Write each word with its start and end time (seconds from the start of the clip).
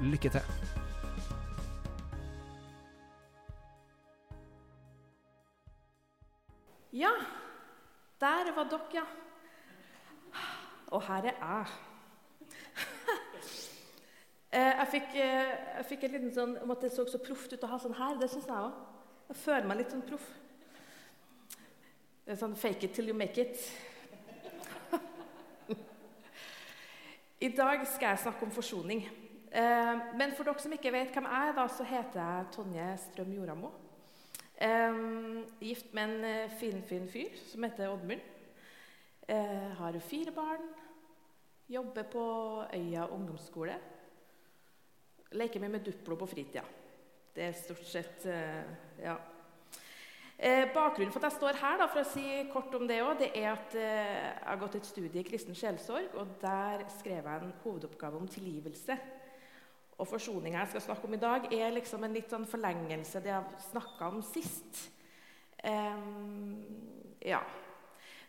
Lykke 0.00 0.28
til! 0.28 0.40
Ja, 6.92 7.10
der 8.20 8.54
var 8.54 8.64
dere, 8.70 8.80
ja. 8.94 9.02
Og 10.86 11.02
her 11.02 11.14
er 11.14 11.22
jeg. 11.22 11.66
Jeg 14.52 14.86
fikk, 14.90 15.02
eh, 15.14 15.50
jeg 15.76 15.84
fikk 15.88 16.04
en 16.04 16.12
liten 16.12 16.32
sånn 16.34 16.56
om 16.62 16.70
at 16.70 16.80
det 16.80 16.92
så 16.94 17.04
så 17.10 17.18
proft 17.18 17.52
ut 17.52 17.64
å 17.64 17.68
ha 17.68 17.78
sånn 17.78 17.98
her. 17.98 18.16
Det 18.16 18.30
syns 18.30 18.46
jeg 18.46 18.56
òg. 18.56 18.72
Jeg 19.28 19.36
føler 19.36 19.66
meg 19.66 19.76
litt 19.82 19.90
sånn 19.92 20.06
proff. 20.08 20.28
Det 22.24 22.32
er 22.32 22.40
sånn 22.40 22.56
fake 22.56 22.84
it 22.86 22.94
till 22.94 23.10
you 23.10 23.14
make 23.14 23.38
it. 23.40 23.58
I 27.46 27.48
dag 27.48 27.86
skal 27.86 28.08
jeg 28.14 28.18
snakke 28.24 28.46
om 28.46 28.50
forsoning. 28.54 29.27
Eh, 29.58 29.94
men 30.14 30.34
for 30.36 30.46
dere 30.46 30.62
som 30.62 30.74
ikke 30.76 30.92
vet 30.94 31.14
hvem 31.14 31.26
jeg 31.26 31.48
er, 31.48 31.54
da, 31.56 31.64
så 31.72 31.86
heter 31.88 32.20
jeg 32.22 32.50
Tonje 32.54 32.88
Strøm 33.08 33.32
Joramo. 33.34 33.70
gift 35.60 35.94
med 35.94 36.24
en 36.24 36.50
fin, 36.58 36.82
fin 36.82 37.08
fyr 37.08 37.34
som 37.46 37.62
heter 37.62 37.88
Oddmund. 37.88 38.20
har 39.78 39.98
fire 40.00 40.32
barn. 40.32 40.68
Jobber 41.68 42.02
på 42.02 42.24
Øya 42.74 43.06
ungdomsskole. 43.06 43.78
Leker 45.32 45.60
mye 45.60 45.68
med 45.68 45.84
Duplo 45.84 46.16
på 46.16 46.26
fritida. 46.26 46.62
Det 47.34 47.42
er 47.42 47.52
stort 47.52 47.84
sett 47.84 48.26
Ja. 48.98 49.16
Eh, 50.38 50.68
bakgrunnen 50.70 51.10
for 51.10 51.18
at 51.18 51.32
jeg 51.32 51.38
står 51.40 51.56
her, 51.58 51.78
da, 51.80 51.86
for 51.90 51.98
å 52.04 52.06
si 52.06 52.44
kort 52.52 52.74
om 52.78 52.84
det 52.86 53.00
også, 53.02 53.24
det 53.24 53.30
er 53.40 53.48
at 53.56 53.72
eh, 53.74 54.18
jeg 54.22 54.44
har 54.46 54.60
gått 54.60 54.76
et 54.78 54.86
studie 54.86 55.18
i 55.18 55.26
kristen 55.26 55.56
sjelsorg, 55.58 56.14
og 56.14 56.36
der 56.38 56.84
skrev 56.94 57.26
jeg 57.26 57.42
en 57.42 57.56
hovedoppgave 57.64 58.20
om 58.20 58.28
tilgivelse. 58.30 58.94
Og 59.98 60.06
forsoninga 60.06 60.62
jeg 60.62 60.72
skal 60.74 60.84
snakke 60.86 61.08
om 61.08 61.16
i 61.16 61.20
dag, 61.22 61.48
er 61.52 61.74
liksom 61.74 62.04
en 62.06 62.14
litt 62.14 62.30
sånn 62.30 62.46
forlengelse 62.46 63.22
det 63.24 63.32
jeg 63.32 63.62
snakka 63.68 64.10
om 64.12 64.22
sist. 64.22 64.84
Um, 65.66 66.60
ja. 67.24 67.40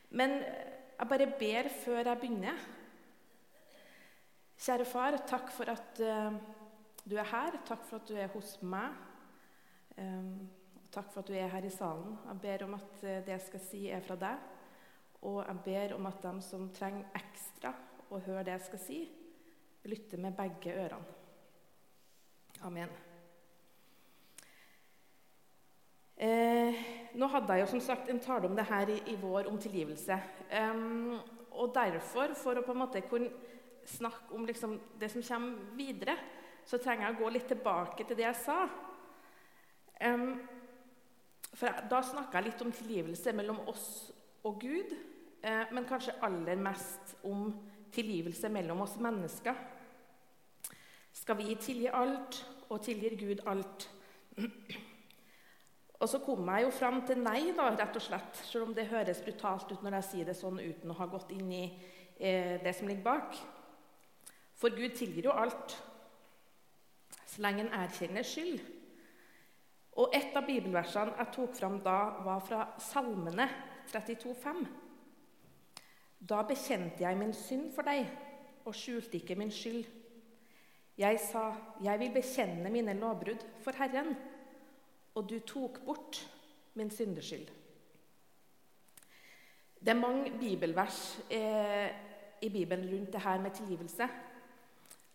Men 0.10 0.40
jeg 0.42 1.10
bare 1.12 1.30
ber 1.40 1.70
før 1.84 2.02
jeg 2.02 2.22
begynner. 2.24 2.64
Kjære 4.60 4.88
far, 4.90 5.20
takk 5.30 5.54
for 5.56 5.72
at 5.72 6.02
du 7.06 7.14
er 7.16 7.30
her. 7.30 7.60
Takk 7.68 7.86
for 7.88 8.02
at 8.02 8.10
du 8.10 8.18
er 8.18 8.34
hos 8.34 8.58
meg. 8.66 8.98
Takk 10.90 11.14
for 11.14 11.22
at 11.22 11.30
du 11.30 11.38
er 11.38 11.54
her 11.54 11.68
i 11.68 11.72
salen. 11.72 12.18
Jeg 12.26 12.42
ber 12.44 12.66
om 12.66 12.76
at 12.80 12.98
det 13.04 13.36
jeg 13.36 13.46
skal 13.46 13.64
si, 13.64 13.84
er 13.94 14.04
fra 14.04 14.18
deg. 14.20 14.50
Og 15.30 15.40
jeg 15.44 15.64
ber 15.70 15.96
om 15.96 16.10
at 16.10 16.20
de 16.26 16.34
som 16.44 16.68
trenger 16.76 17.08
ekstra 17.22 17.72
å 18.10 18.20
høre 18.26 18.44
det 18.48 18.58
jeg 18.58 18.68
skal 18.68 18.84
si, 18.84 19.00
lytter 19.88 20.20
med 20.20 20.36
begge 20.36 20.76
ørene. 20.76 21.19
Amen. 22.62 22.90
Eh, 26.18 26.80
nå 27.16 27.28
hadde 27.32 27.56
jeg 27.56 27.64
jo 27.64 27.70
som 27.72 27.82
sagt 27.84 28.10
en 28.12 28.20
tale 28.20 28.50
om 28.50 28.56
det 28.58 28.66
her 28.68 28.90
i, 28.92 28.98
i 29.14 29.16
vår, 29.22 29.48
om 29.48 29.58
tilgivelse. 29.58 30.18
Um, 30.52 31.16
og 31.56 31.72
derfor, 31.76 32.34
for 32.36 32.60
å 32.60 32.66
på 32.66 32.76
en 32.76 32.82
måte 32.82 33.06
kunne 33.08 33.32
snakke 33.88 34.36
om 34.36 34.44
liksom 34.46 34.76
det 35.00 35.08
som 35.14 35.24
kommer 35.24 35.72
videre, 35.80 36.18
så 36.68 36.82
trenger 36.84 37.08
jeg 37.08 37.16
å 37.16 37.22
gå 37.22 37.32
litt 37.32 37.48
tilbake 37.48 38.04
til 38.04 38.20
det 38.20 38.28
jeg 38.28 38.42
sa. 38.44 38.60
Um, 40.04 40.36
for 41.54 41.88
Da 41.90 42.04
snakka 42.04 42.42
jeg 42.42 42.52
litt 42.52 42.68
om 42.68 42.76
tilgivelse 42.76 43.34
mellom 43.40 43.64
oss 43.72 43.88
og 44.44 44.60
Gud, 44.60 44.92
eh, 45.42 45.66
men 45.72 45.88
kanskje 45.88 46.20
aller 46.24 46.60
mest 46.60 47.16
om 47.24 47.50
tilgivelse 47.96 48.52
mellom 48.52 48.84
oss 48.84 49.00
mennesker. 49.00 49.56
Skal 51.14 51.40
vi 51.40 51.56
tilgi 51.56 51.88
alt, 51.88 52.44
og 52.70 52.82
tilgir 52.86 53.18
Gud 53.20 53.44
alt? 53.50 53.90
Og 56.00 56.08
så 56.08 56.22
kom 56.24 56.48
jeg 56.48 56.64
jo 56.64 56.72
fram 56.72 57.02
til 57.08 57.20
nei, 57.20 57.52
da, 57.58 57.68
rett 57.76 57.98
og 58.00 58.04
slett, 58.04 58.38
selv 58.48 58.70
om 58.70 58.76
det 58.76 58.88
høres 58.88 59.20
brutalt 59.26 59.72
ut 59.74 59.82
når 59.84 59.98
jeg 60.00 60.08
sier 60.10 60.30
det 60.30 60.38
sånn 60.40 60.62
uten 60.62 60.94
å 60.94 60.98
ha 61.02 61.10
gått 61.12 61.34
inn 61.36 61.50
i 61.52 61.64
eh, 61.68 62.56
det 62.64 62.72
som 62.78 62.88
ligger 62.88 63.04
bak. 63.04 63.36
For 64.60 64.72
Gud 64.76 64.96
tilgir 64.96 65.28
jo 65.28 65.36
alt, 65.36 65.76
så 67.26 67.44
lenge 67.44 67.66
en 67.66 67.74
erkjenner 67.82 68.24
skyld. 68.24 68.62
Og 70.00 70.16
Et 70.16 70.38
av 70.38 70.46
bibelversene 70.48 71.18
jeg 71.18 71.34
tok 71.36 71.58
fram 71.58 71.82
da, 71.84 71.98
var 72.24 72.46
fra 72.48 72.62
Salmene 72.80 73.50
32, 73.50 73.70
32,5. 73.92 74.66
Da 76.20 76.42
bekjente 76.44 77.04
jeg 77.04 77.18
min 77.18 77.34
synd 77.34 77.72
for 77.76 77.88
deg 77.88 78.08
og 78.68 78.76
skjulte 78.76 79.18
ikke 79.18 79.38
min 79.40 79.52
skyld. 79.54 79.86
Jeg 81.00 81.20
sa, 81.20 81.56
'Jeg 81.82 82.00
vil 82.00 82.12
bekjenne 82.14 82.70
mine 82.70 82.94
lovbrudd 82.94 83.46
for 83.64 83.72
Herren', 83.72 84.18
og 85.16 85.30
du 85.30 85.40
tok 85.40 85.80
bort 85.86 86.20
min 86.74 86.92
syndeskyld. 86.92 87.48
Det 89.80 89.90
er 89.90 89.94
mange 89.94 90.32
bibelvers 90.40 91.20
eh, 91.32 91.90
i 92.42 92.50
Bibelen 92.50 92.90
rundt 92.92 93.14
det 93.14 93.22
her 93.22 93.40
med 93.40 93.52
tilgivelse 93.52 94.10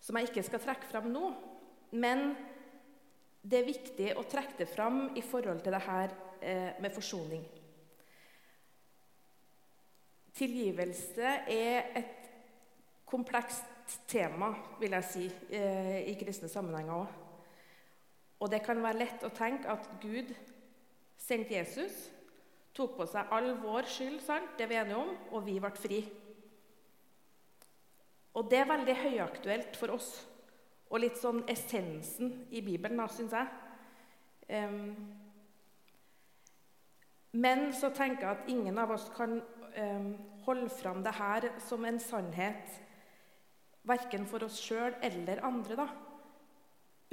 som 0.00 0.16
jeg 0.16 0.28
ikke 0.28 0.42
skal 0.42 0.60
trekke 0.60 0.88
fram 0.88 1.06
nå. 1.12 1.32
Men 1.96 2.34
det 3.44 3.60
er 3.60 3.68
viktig 3.68 4.08
å 4.16 4.24
trekke 4.28 4.58
det 4.58 4.68
fram 4.68 5.10
i 5.16 5.22
forhold 5.24 5.60
til 5.64 5.72
det 5.72 5.82
her 5.84 6.16
eh, 6.40 6.72
med 6.80 6.92
forsoning. 6.92 7.44
Tilgivelse 10.34 11.36
er 11.54 11.92
et 12.00 12.28
komplekst 13.06 13.73
tema, 14.08 14.52
vil 14.80 14.96
jeg 14.96 15.04
si, 15.04 15.26
eh, 15.50 16.00
i 16.10 16.14
kristne 16.20 16.48
sammenhenger 16.48 16.94
òg. 16.94 17.06
Og 18.40 18.50
det 18.50 18.62
kan 18.64 18.82
være 18.82 18.98
lett 18.98 19.24
å 19.24 19.32
tenke 19.32 19.70
at 19.72 19.88
Gud 20.02 20.34
sendte 21.18 21.54
Jesus, 21.54 22.10
tok 22.74 22.96
på 22.98 23.06
seg 23.06 23.30
all 23.32 23.54
vår 23.62 23.88
skyld, 23.88 24.20
sant? 24.24 24.58
det 24.58 24.68
vi 24.68 24.74
enige 24.74 25.00
om, 25.00 25.16
og 25.32 25.44
vi 25.46 25.58
ble 25.62 25.70
fri. 25.78 26.00
Og 28.34 28.50
det 28.50 28.58
er 28.58 28.70
veldig 28.70 28.96
høyaktuelt 28.98 29.76
for 29.78 29.94
oss, 29.94 30.26
og 30.90 31.00
litt 31.00 31.18
sånn 31.18 31.44
essensen 31.50 32.32
i 32.50 32.60
Bibelen, 32.66 33.00
syns 33.08 33.34
jeg. 33.34 33.46
Um, 34.50 34.90
men 37.34 37.70
så 37.74 37.90
tenker 37.94 38.26
jeg 38.26 38.36
at 38.36 38.50
ingen 38.50 38.78
av 38.78 38.92
oss 38.94 39.06
kan 39.14 39.38
um, 39.40 40.10
holde 40.44 40.68
fram 40.70 41.00
det 41.02 41.14
her 41.16 41.48
som 41.64 41.86
en 41.86 41.98
sannhet, 42.02 42.74
verken 43.84 44.26
for 44.28 44.46
oss 44.46 44.58
sjøl 44.64 44.96
eller 45.04 45.42
andre, 45.44 45.76
da, 45.76 45.88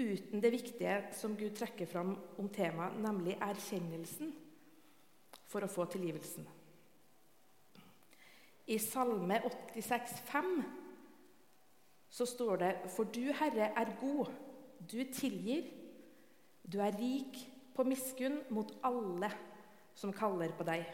uten 0.01 0.41
det 0.41 0.51
viktige 0.53 0.95
som 1.15 1.35
Gud 1.37 1.53
trekker 1.57 1.89
fram 1.89 2.15
om 2.39 2.49
temaet, 2.53 2.97
nemlig 3.03 3.37
erkjennelsen 3.41 4.31
for 5.51 5.65
å 5.65 5.71
få 5.71 5.85
tilgivelsen. 5.91 6.47
I 8.71 8.77
Salme 8.79 9.41
86, 9.75 10.21
86,5 10.31 10.61
så 12.11 12.25
står 12.28 12.55
det 12.59 12.72
For 12.91 13.07
du, 13.07 13.31
Herre, 13.35 13.72
er 13.75 13.93
god. 13.99 14.31
Du 14.79 14.99
tilgir. 15.13 15.67
Du 16.63 16.79
er 16.79 16.96
rik 16.96 17.40
på 17.75 17.84
miskunn 17.87 18.41
mot 18.51 18.72
alle 18.84 19.31
som 19.96 20.13
kaller 20.13 20.51
på 20.57 20.67
deg. 20.67 20.85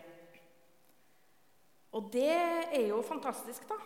Og 1.98 2.10
det 2.14 2.30
er 2.30 2.88
jo 2.90 3.02
fantastisk, 3.06 3.66
da. 3.70 3.78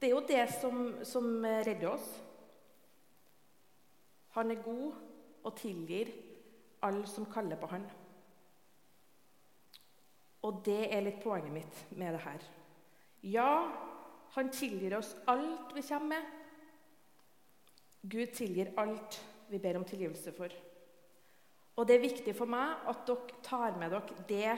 Det 0.00 0.08
er 0.08 0.14
jo 0.14 0.24
det 0.28 0.44
som, 0.60 0.80
som 1.08 1.28
redder 1.44 1.90
oss. 1.90 2.08
Han 4.36 4.52
er 4.52 4.64
god 4.64 4.92
og 5.46 5.54
tilgir 5.56 6.10
alle 6.84 7.06
som 7.08 7.28
kaller 7.32 7.56
på 7.60 7.70
han. 7.70 7.84
Og 10.46 10.52
det 10.66 10.82
er 10.92 11.04
litt 11.06 11.22
poenget 11.24 11.54
mitt 11.54 11.76
med 11.96 12.12
det 12.14 12.22
her. 12.26 12.40
Ja, 13.26 13.52
han 14.36 14.52
tilgir 14.52 14.98
oss 14.98 15.14
alt 15.26 15.72
vi 15.74 15.82
kommer 15.88 16.08
med. 16.12 16.24
Gud 18.06 18.30
tilgir 18.36 18.74
alt 18.78 19.20
vi 19.48 19.58
ber 19.58 19.76
om 19.80 19.84
tilgivelse 19.88 20.32
for. 20.36 20.50
Og 21.76 21.88
det 21.88 21.94
er 21.96 22.04
viktig 22.04 22.34
for 22.36 22.46
meg 22.48 22.68
at 22.88 23.06
dere 23.08 23.40
tar 23.44 23.76
med 23.80 23.90
dere 23.92 24.24
det 24.28 24.56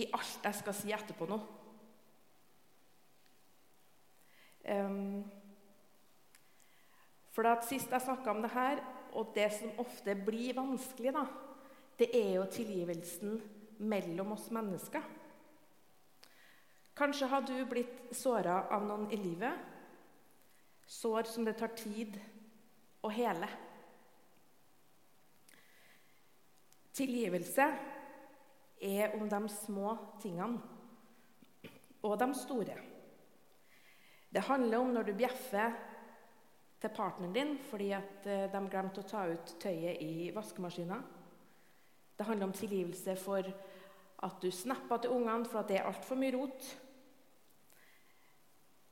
i 0.00 0.02
alt 0.12 0.46
jeg 0.46 0.54
skal 0.60 0.74
si 0.76 0.92
etterpå 0.94 1.24
nå. 1.30 1.38
Um, 1.38 1.42
For 7.34 7.48
at 7.50 7.66
Sist 7.66 7.92
jeg 7.92 8.04
snakka 8.04 8.30
om 8.30 8.42
det 8.44 8.52
her, 8.54 8.80
og 9.14 9.34
det 9.34 9.50
som 9.54 9.80
ofte 9.82 10.14
blir 10.18 10.56
vanskelig, 10.56 11.12
da, 11.14 11.26
det 11.98 12.08
er 12.16 12.32
jo 12.38 12.46
tilgivelsen 12.50 13.36
mellom 13.84 14.32
oss 14.34 14.48
mennesker. 14.54 15.02
Kanskje 16.94 17.26
har 17.26 17.42
du 17.42 17.56
blitt 17.66 18.14
såra 18.14 18.64
av 18.70 18.84
noen 18.86 19.08
i 19.10 19.18
livet. 19.18 19.54
Sår 20.86 21.26
som 21.26 21.46
det 21.46 21.56
tar 21.58 21.74
tid 21.74 22.18
å 23.02 23.10
hele. 23.10 23.48
Tilgivelse 26.94 27.66
er 28.84 29.16
om 29.18 29.26
de 29.30 29.40
små 29.50 29.96
tingene 30.22 30.60
og 32.04 32.18
de 32.20 32.28
store. 32.38 32.76
Det 34.34 34.42
handler 34.48 34.78
om 34.78 34.88
når 34.90 35.02
du 35.06 35.12
bjeffer 35.14 35.74
til 36.82 36.90
partneren 36.90 37.34
din 37.34 37.52
fordi 37.70 37.92
at 37.94 38.26
eh, 38.26 38.48
de 38.50 38.62
glemte 38.70 39.04
å 39.04 39.06
ta 39.06 39.28
ut 39.30 39.54
tøyet 39.62 40.02
i 40.02 40.30
vaskemaskina. 40.34 40.98
Det 42.18 42.26
handler 42.26 42.50
om 42.50 42.56
tilgivelse 42.56 43.14
for 43.18 43.46
at 44.24 44.42
du 44.42 44.50
snappa 44.50 44.98
til 44.98 45.14
ungene 45.14 45.46
for 45.46 45.62
at 45.62 45.70
det 45.70 45.78
er 45.78 45.86
altfor 45.86 46.18
mye 46.18 46.34
rot. 46.34 46.66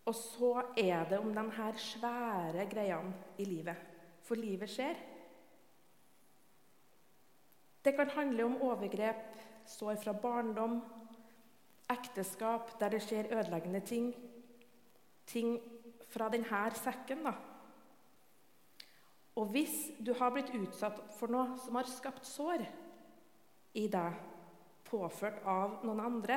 Og 0.06 0.14
så 0.18 0.52
er 0.78 1.06
det 1.10 1.18
om 1.18 1.34
de 1.34 1.68
svære 1.78 2.66
greiene 2.70 3.34
i 3.38 3.46
livet. 3.46 3.76
For 4.22 4.38
livet 4.38 4.70
skjer. 4.70 4.98
Det 7.82 7.96
kan 7.96 8.10
handle 8.14 8.44
om 8.46 8.60
overgrep, 8.62 9.38
sår 9.66 9.98
fra 10.02 10.12
barndom, 10.14 10.82
ekteskap 11.90 12.76
der 12.80 12.94
det 12.94 13.02
skjer 13.02 13.30
ødeleggende 13.34 13.80
ting. 13.80 14.12
Ting 15.26 15.56
fra 16.12 16.28
denne 16.32 16.62
sekken, 16.76 17.24
da. 17.24 17.32
Og 19.40 19.48
hvis 19.54 19.74
du 20.04 20.12
har 20.18 20.32
blitt 20.34 20.52
utsatt 20.58 20.98
for 21.16 21.32
noe 21.32 21.56
som 21.62 21.78
har 21.78 21.88
skapt 21.88 22.26
sår 22.28 22.66
i 23.80 23.86
deg, 23.88 24.18
påført 24.84 25.40
av 25.48 25.78
noen 25.86 26.02
andre, 26.04 26.36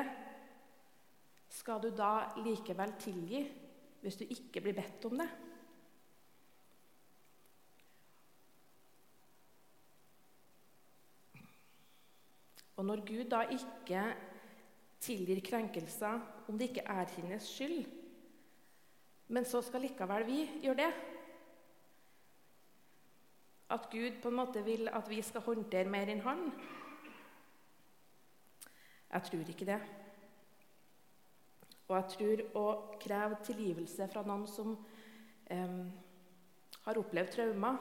skal 1.52 1.82
du 1.82 1.90
da 1.92 2.32
likevel 2.40 2.94
tilgi 3.00 3.42
hvis 4.00 4.16
du 4.20 4.24
ikke 4.32 4.62
blir 4.64 4.76
bedt 4.78 5.04
om 5.08 5.20
det? 5.20 5.28
Og 12.76 12.84
når 12.84 13.04
Gud 13.08 13.28
da 13.32 13.42
ikke 13.52 14.02
tilgir 15.00 15.40
krenkelser 15.44 16.20
om 16.48 16.58
det 16.58 16.70
ikke 16.70 16.88
er 16.92 17.12
hennes 17.16 17.48
skyld, 17.48 17.84
men 19.28 19.44
så 19.44 19.62
skal 19.64 19.82
likevel 19.82 20.26
vi 20.26 20.40
gjøre 20.62 20.78
det 20.84 20.90
At 23.74 23.88
Gud 23.90 24.20
på 24.22 24.30
en 24.30 24.36
måte 24.38 24.62
vil 24.62 24.86
at 24.88 25.08
vi 25.10 25.18
skal 25.26 25.42
håndtere 25.42 25.90
mer 25.90 26.06
enn 26.12 26.22
han? 26.22 26.44
Jeg 29.10 29.22
tror 29.26 29.48
ikke 29.50 29.66
det. 29.66 29.78
Og 31.88 31.96
jeg 31.96 32.12
tror 32.12 32.42
å 32.60 32.66
kreve 33.02 33.40
tilgivelse 33.46 34.06
fra 34.12 34.22
noen 34.26 34.46
som 34.50 34.76
eh, 35.50 35.82
har 36.86 37.00
opplevd 37.02 37.32
traumer, 37.34 37.78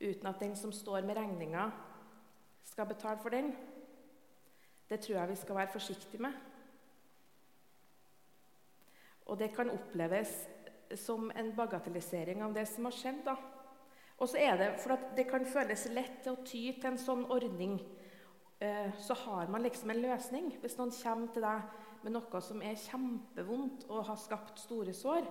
uten 0.00 0.30
at 0.32 0.40
den 0.40 0.56
som 0.56 0.72
står 0.72 1.04
med 1.04 1.16
regninga, 1.20 1.66
skal 2.64 2.88
betale 2.88 3.20
for 3.20 3.36
den, 3.36 3.52
det 4.88 5.00
tror 5.00 5.18
jeg 5.18 5.32
vi 5.32 5.36
skal 5.40 5.56
være 5.56 5.72
forsiktige 5.72 6.22
med. 6.22 6.32
Og 9.26 9.38
det 9.38 9.52
kan 9.56 9.70
oppleves 9.70 10.32
som 11.00 11.30
en 11.34 11.50
bagatellisering 11.56 12.42
av 12.44 12.54
det 12.56 12.66
som 12.70 12.88
har 12.88 12.96
skjedd. 12.96 13.22
da. 13.24 13.36
Og 14.18 14.28
så 14.28 14.38
er 14.38 14.58
det, 14.58 14.68
for 14.82 14.98
det 15.16 15.26
kan 15.30 15.46
føles 15.48 15.88
lett 15.90 16.26
å 16.30 16.36
ty 16.46 16.68
til 16.76 16.92
en 16.92 17.00
sånn 17.00 17.24
ordning. 17.32 17.78
Eh, 18.62 18.92
så 19.02 19.16
har 19.24 19.48
man 19.50 19.64
liksom 19.64 19.90
en 19.90 20.02
løsning. 20.02 20.52
Hvis 20.62 20.76
noen 20.78 20.92
kommer 20.94 21.32
til 21.34 21.42
deg 21.42 22.04
med 22.04 22.14
noe 22.14 22.42
som 22.42 22.62
er 22.62 22.78
kjempevondt 22.78 23.88
og 23.90 24.06
har 24.08 24.18
skapt 24.18 24.58
store 24.62 24.94
sår 24.94 25.26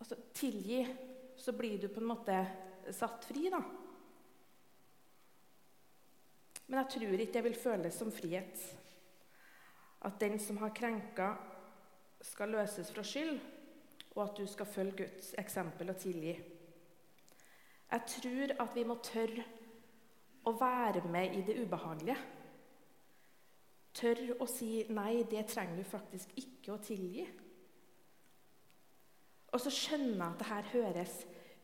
altså, 0.00 0.16
Tilgi, 0.34 0.82
så 1.36 1.52
blir 1.56 1.78
du 1.80 1.88
på 1.88 2.00
en 2.00 2.10
måte 2.10 2.36
satt 2.92 3.24
fri, 3.24 3.46
da. 3.52 3.62
Men 6.66 6.80
jeg 6.82 6.92
tror 6.94 7.20
ikke 7.20 7.36
det 7.36 7.44
vil 7.46 7.58
føles 7.58 7.98
som 7.98 8.12
frihet. 8.14 8.60
At 10.02 10.18
den 10.20 10.38
som 10.42 10.58
har 10.62 10.74
krenka, 10.74 11.34
skal 12.22 12.54
løses 12.54 12.90
fra 12.92 13.02
skyld, 13.06 13.40
og 14.14 14.22
at 14.24 14.36
du 14.38 14.46
skal 14.46 14.66
følge 14.66 14.96
Guds 15.04 15.34
eksempel 15.38 15.90
og 15.90 15.96
tilgi. 15.96 16.34
Jeg 17.92 18.02
tror 18.08 18.54
at 18.62 18.76
vi 18.76 18.84
må 18.88 18.96
tørre 19.04 19.44
å 20.48 20.54
være 20.58 21.04
med 21.12 21.36
i 21.36 21.42
det 21.46 21.58
ubehagelige. 21.62 22.16
Tørre 23.94 24.36
å 24.40 24.46
si 24.48 24.86
'nei, 24.88 25.22
det 25.30 25.46
trenger 25.46 25.76
du 25.76 25.84
faktisk 25.84 26.32
ikke 26.36 26.72
å 26.72 26.80
tilgi'. 26.80 27.28
Og 29.52 29.60
så 29.60 29.70
skjønner 29.70 30.16
jeg 30.16 30.32
at 30.32 30.38
det 30.38 30.46
her 30.46 30.70
høres 30.72 31.16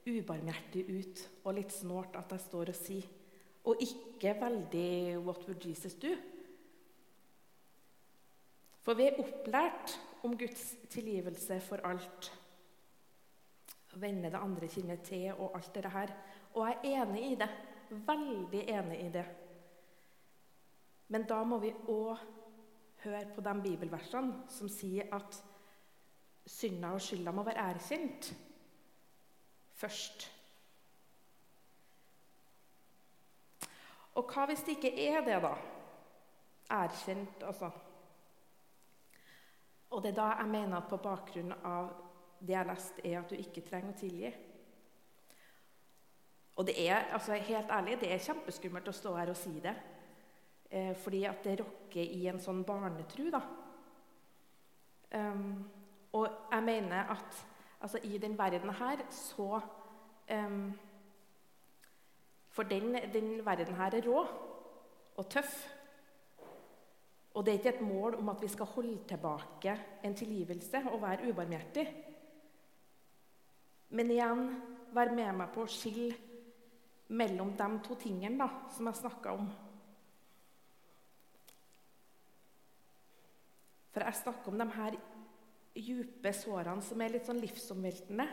ubarmhjertig 0.08 0.84
ut 0.88 1.22
og 1.44 1.54
litt 1.54 1.72
snålt 1.72 2.16
at 2.16 2.32
jeg 2.32 2.40
står 2.40 2.68
og 2.68 2.76
sier, 2.76 3.06
og 3.64 3.80
ikke 3.80 4.40
veldig 4.40 5.24
'What 5.24 5.48
would 5.48 5.64
Jesus 5.64 5.94
do?' 5.94 6.16
For 8.82 8.94
vi 8.94 9.04
er 9.04 9.18
opplært 9.20 9.98
om 10.24 10.36
Guds 10.38 10.74
tilgivelse 10.90 11.60
for 11.60 11.82
alt. 11.86 12.30
Vende 13.98 14.30
det 14.30 14.40
andre 14.40 14.68
kinnet 14.68 15.02
til 15.06 15.32
og 15.32 15.56
alt 15.56 15.74
det 15.74 15.92
her. 15.92 16.14
Og 16.54 16.66
jeg 16.66 16.78
er 16.84 17.02
enig 17.02 17.30
i 17.32 17.36
det. 17.40 17.50
Veldig 17.90 18.64
enig 18.68 19.00
i 19.04 19.12
det. 19.12 19.26
Men 21.08 21.24
da 21.28 21.42
må 21.44 21.58
vi 21.58 21.72
òg 21.88 22.18
høre 23.04 23.28
på 23.34 23.44
de 23.44 23.54
bibelversene 23.64 24.44
som 24.52 24.68
sier 24.68 25.08
at 25.14 25.38
synda 26.48 26.92
og 26.96 27.00
skylda 27.04 27.32
må 27.32 27.44
være 27.46 27.70
erkjent 27.72 28.32
først. 29.78 30.28
Og 34.18 34.26
hva 34.26 34.48
hvis 34.50 34.64
det 34.66 34.76
ikke 34.76 34.94
er 35.08 35.20
det, 35.22 35.36
da? 35.44 35.52
Erkjent, 36.74 37.44
altså. 37.46 37.70
Og 39.90 40.02
det 40.02 40.12
er 40.12 40.18
da 40.20 40.28
jeg 40.38 40.50
mener 40.52 40.76
at 40.76 40.90
på 40.90 41.00
bakgrunn 41.02 41.54
av 41.64 41.90
det 42.40 42.52
jeg 42.52 42.60
har 42.60 42.68
lest, 42.68 43.00
er 43.04 43.18
at 43.20 43.30
du 43.30 43.38
ikke 43.38 43.64
trenger 43.66 43.94
å 43.94 43.98
tilgi. 43.98 44.32
Og 46.58 46.66
det 46.66 46.74
er 46.88 47.12
altså 47.14 47.38
helt 47.38 47.70
ærlig, 47.70 48.00
det 48.00 48.10
er 48.12 48.22
kjempeskummelt 48.22 48.90
å 48.90 48.94
stå 48.94 49.14
her 49.16 49.30
og 49.30 49.38
si 49.38 49.54
det. 49.62 49.74
Eh, 50.70 50.94
fordi 50.96 51.22
at 51.24 51.44
det 51.44 51.60
rokker 51.62 52.02
i 52.02 52.26
en 52.28 52.40
sånn 52.42 52.64
barnetru, 52.66 53.28
da. 53.32 53.40
Um, 55.08 55.64
og 56.12 56.26
jeg 56.52 56.64
mener 56.66 57.08
at 57.14 57.38
altså, 57.80 57.98
i 58.04 58.18
den 58.20 58.34
verden 58.38 58.74
her 58.76 59.00
så 59.10 59.60
um, 60.28 60.74
For 62.52 62.62
den, 62.68 62.92
den 63.14 63.46
verden 63.46 63.74
her 63.78 63.94
er 63.94 64.04
rå 64.04 64.26
og 65.16 65.28
tøff. 65.30 65.77
Og 67.36 67.44
det 67.44 67.52
er 67.52 67.58
ikke 67.60 67.74
et 67.76 67.86
mål 67.86 68.16
om 68.18 68.30
at 68.32 68.40
vi 68.42 68.48
skal 68.50 68.70
holde 68.72 68.98
tilbake 69.08 69.74
en 70.04 70.16
tilgivelse 70.16 70.82
og 70.92 71.02
være 71.02 71.28
ubarmhjertig. 71.30 71.86
Men 73.90 74.10
igjen, 74.12 74.48
vær 74.92 75.12
med 75.14 75.36
meg 75.36 75.52
på 75.54 75.64
å 75.64 75.70
skille 75.70 76.16
mellom 77.08 77.54
de 77.56 77.68
to 77.84 77.96
tingene 78.00 78.40
da, 78.40 78.48
som 78.74 78.88
jeg 78.88 79.00
snakka 79.00 79.32
om. 79.36 79.46
For 83.92 84.04
jeg 84.04 84.20
snakker 84.22 84.52
om 84.52 84.60
de 84.60 84.68
her 84.76 84.98
dype 85.78 86.32
sårene 86.34 86.84
som 86.84 87.00
er 87.00 87.14
litt 87.14 87.28
sånn 87.28 87.40
livsomveltende 87.42 88.26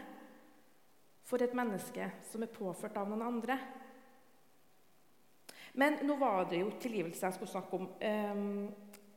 for 1.26 1.42
et 1.42 1.56
menneske 1.58 2.10
som 2.30 2.44
er 2.46 2.54
påført 2.54 2.98
av 3.00 3.10
noen 3.10 3.26
andre. 3.26 3.58
Men 5.76 6.00
nå 6.08 6.16
var 6.20 6.46
det 6.50 6.62
jo 6.62 6.74
tilgivelse 6.80 7.26
jeg 7.26 7.36
skulle 7.38 7.52
snakke 7.52 7.80
om. 7.80 7.88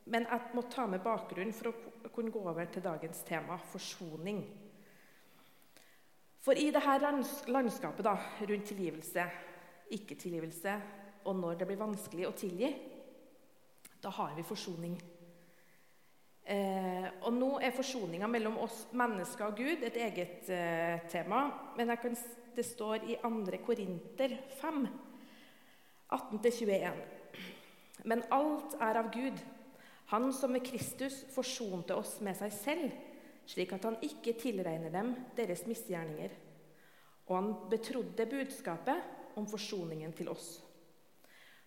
Men 0.09 0.25
jeg 0.25 0.53
må 0.57 0.63
ta 0.71 0.87
med 0.89 1.03
bakgrunnen 1.05 1.53
for 1.53 1.69
å 1.69 2.11
kunne 2.13 2.33
gå 2.33 2.41
over 2.41 2.69
til 2.73 2.83
dagens 2.85 3.21
tema 3.27 3.59
forsoning. 3.69 4.41
For 6.41 6.57
i 6.57 6.69
dette 6.73 7.51
landskapet 7.51 8.05
da, 8.05 8.15
rundt 8.41 8.69
tilgivelse, 8.71 9.25
ikke-tilgivelse 9.93 10.75
og 11.27 11.35
når 11.35 11.59
det 11.59 11.67
blir 11.69 11.81
vanskelig 11.81 12.27
å 12.29 12.35
tilgi, 12.37 12.69
da 13.99 14.11
har 14.15 14.35
vi 14.37 14.45
forsoning. 14.47 14.95
Eh, 16.49 17.05
og 17.27 17.35
nå 17.35 17.49
er 17.61 17.75
forsoninga 17.75 18.29
mellom 18.31 18.57
oss 18.63 18.87
mennesker 18.97 19.51
og 19.51 19.59
Gud 19.59 19.83
et 19.85 19.99
eget 20.01 20.49
eh, 20.49 21.03
tema. 21.11 21.43
Men 21.77 21.93
kan, 22.01 22.15
det 22.55 22.65
står 22.65 23.05
i 23.05 23.19
2. 23.21 23.59
Korinter 23.65 24.33
5, 24.61 24.87
18-21. 26.17 27.03
Men 28.09 28.23
alt 28.33 28.73
er 28.79 29.01
av 29.03 29.11
Gud, 29.13 29.43
Han 30.09 30.31
som 30.33 30.51
med 30.51 30.65
Kristus 30.65 31.21
forsonte 31.29 31.93
oss 31.93 32.15
med 32.25 32.37
seg 32.37 32.53
selv, 32.55 32.93
slik 33.49 33.73
at 33.75 33.83
han 33.85 33.97
ikke 34.05 34.33
tilregner 34.41 34.93
dem 34.93 35.13
deres 35.37 35.65
misgjerninger. 35.69 36.31
og 37.29 37.35
han 37.35 37.49
betrodde 37.69 38.25
budskapet 38.25 39.37
om 39.37 39.45
forsoningen 39.47 40.13
til 40.17 40.29
oss. 40.29 40.63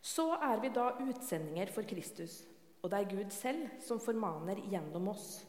Så 0.02 0.25
er 0.34 0.58
vi 0.58 0.72
da 0.75 0.88
utsendinger 0.99 1.70
for 1.70 1.87
Kristus, 1.87 2.40
og 2.82 2.90
det 2.90 2.99
er 2.99 3.11
Gud 3.12 3.30
selv 3.30 3.68
som 3.78 4.00
formaner 4.02 4.58
gjennom 4.66 5.06
oss. 5.14 5.44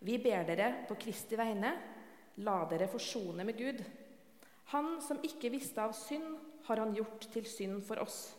Vi 0.00 0.18
ber 0.18 0.44
dere 0.44 0.84
på 0.88 0.98
Kristi 1.00 1.38
vegne, 1.40 1.72
la 2.44 2.58
dere 2.68 2.90
forsone 2.92 3.44
med 3.44 3.56
Gud. 3.56 3.80
Han 4.76 4.98
som 5.00 5.24
ikke 5.24 5.48
visste 5.48 5.80
av 5.80 5.96
synd, 5.96 6.36
har 6.68 6.76
han 6.76 6.92
gjort 6.94 7.24
til 7.32 7.48
synd 7.48 7.80
for 7.88 8.04
oss, 8.04 8.34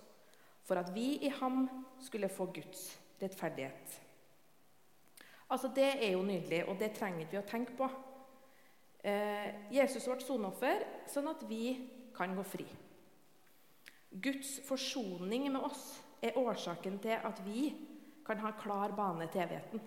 for 0.62 0.78
at 0.78 0.94
vi 0.94 1.18
i 1.26 1.34
ham 1.42 1.66
skulle 2.00 2.30
få 2.30 2.46
Guds 2.54 3.03
rettferdighet. 3.22 4.00
Altså, 5.50 5.68
Det 5.76 6.06
er 6.06 6.12
jo 6.12 6.22
nydelig, 6.22 6.66
og 6.70 6.80
det 6.80 6.94
trenger 6.98 7.28
vi 7.32 7.38
å 7.38 7.48
tenke 7.48 7.76
på. 7.78 7.90
Eh, 9.04 9.70
Jesus 9.72 10.06
ble 10.08 10.22
sonoffer 10.24 10.86
sånn 11.12 11.28
at 11.28 11.44
vi 11.50 11.90
kan 12.16 12.36
gå 12.36 12.44
fri. 12.44 12.66
Guds 14.14 14.60
forsoning 14.68 15.52
med 15.52 15.62
oss 15.62 16.02
er 16.22 16.38
årsaken 16.38 17.00
til 17.04 17.18
at 17.18 17.42
vi 17.46 17.74
kan 18.26 18.40
ha 18.40 18.54
klar 18.56 18.94
bane 18.96 19.28
til 19.32 19.42
evigheten. 19.42 19.82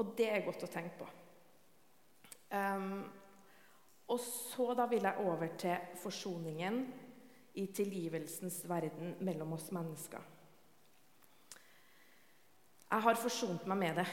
Og 0.00 0.14
det 0.18 0.30
er 0.32 0.44
godt 0.44 0.64
å 0.64 0.70
tenke 0.72 0.98
på. 0.98 1.08
Um, 2.50 3.04
og 4.10 4.18
så 4.24 4.72
da 4.74 4.88
vil 4.90 5.06
jeg 5.06 5.22
over 5.22 5.52
til 5.60 5.76
forsoningen 6.02 6.80
i 7.60 7.66
tilgivelsens 7.66 8.64
verden 8.68 9.14
mellom 9.20 9.52
oss 9.54 9.68
mennesker. 9.74 10.24
Jeg 12.90 13.04
har 13.06 13.18
forsont 13.22 13.66
meg 13.70 13.78
med 13.78 14.00
det. 14.00 14.06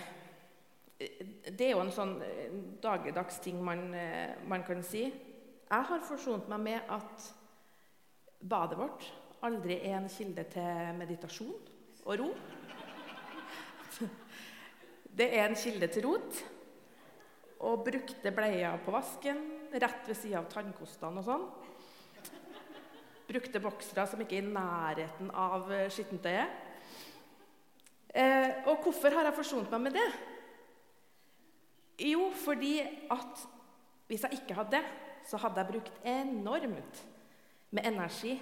Det 1.58 1.66
er 1.66 1.72
jo 1.74 1.82
en 1.82 1.94
sånn 1.94 2.14
eh, 2.26 2.52
dagligdags 2.82 3.40
ting 3.42 3.58
man, 3.66 3.88
eh, 3.98 4.36
man 4.50 4.66
kan 4.66 4.84
si. 4.86 5.08
Jeg 5.08 5.88
har 5.90 6.04
forsont 6.06 6.46
meg 6.52 6.62
med 6.62 6.92
at 6.94 7.26
badet 8.38 8.78
vårt 8.78 9.08
aldri 9.46 9.80
er 9.82 9.98
en 9.98 10.10
kilde 10.10 10.46
til 10.54 10.94
meditasjon 10.98 11.58
og 12.06 12.14
ro. 12.22 12.30
Det 15.18 15.28
er 15.34 15.48
en 15.48 15.58
kilde 15.58 15.90
til 15.90 16.06
rot. 16.06 16.44
Og 17.66 17.82
brukte 17.82 18.30
bleier 18.30 18.78
på 18.86 18.94
vasken, 18.94 19.40
rett 19.74 20.06
ved 20.06 20.18
sida 20.20 20.44
av 20.44 20.52
tannkostene 20.52 21.24
og 21.24 21.26
sånn. 21.26 21.48
Brukte 23.28 23.62
boksere 23.64 24.06
som 24.08 24.22
ikke 24.22 24.38
er 24.38 24.46
i 24.46 24.54
nærheten 24.54 25.34
av 25.34 25.66
eh, 25.74 25.90
skittentøyet. 25.92 26.67
Eh, 28.16 28.68
og 28.70 28.84
hvorfor 28.86 29.16
har 29.18 29.28
jeg 29.28 29.38
forsont 29.38 29.72
meg 29.74 29.84
med 29.88 29.98
det? 29.98 30.08
Jo, 32.08 32.30
fordi 32.38 32.80
at 33.12 33.46
hvis 34.08 34.24
jeg 34.24 34.40
ikke 34.42 34.58
hadde 34.60 34.78
det, 34.78 34.84
så 35.28 35.40
hadde 35.42 35.60
jeg 35.60 35.72
brukt 35.74 36.06
enormt 36.08 37.02
med 37.76 37.88
energi 37.90 38.38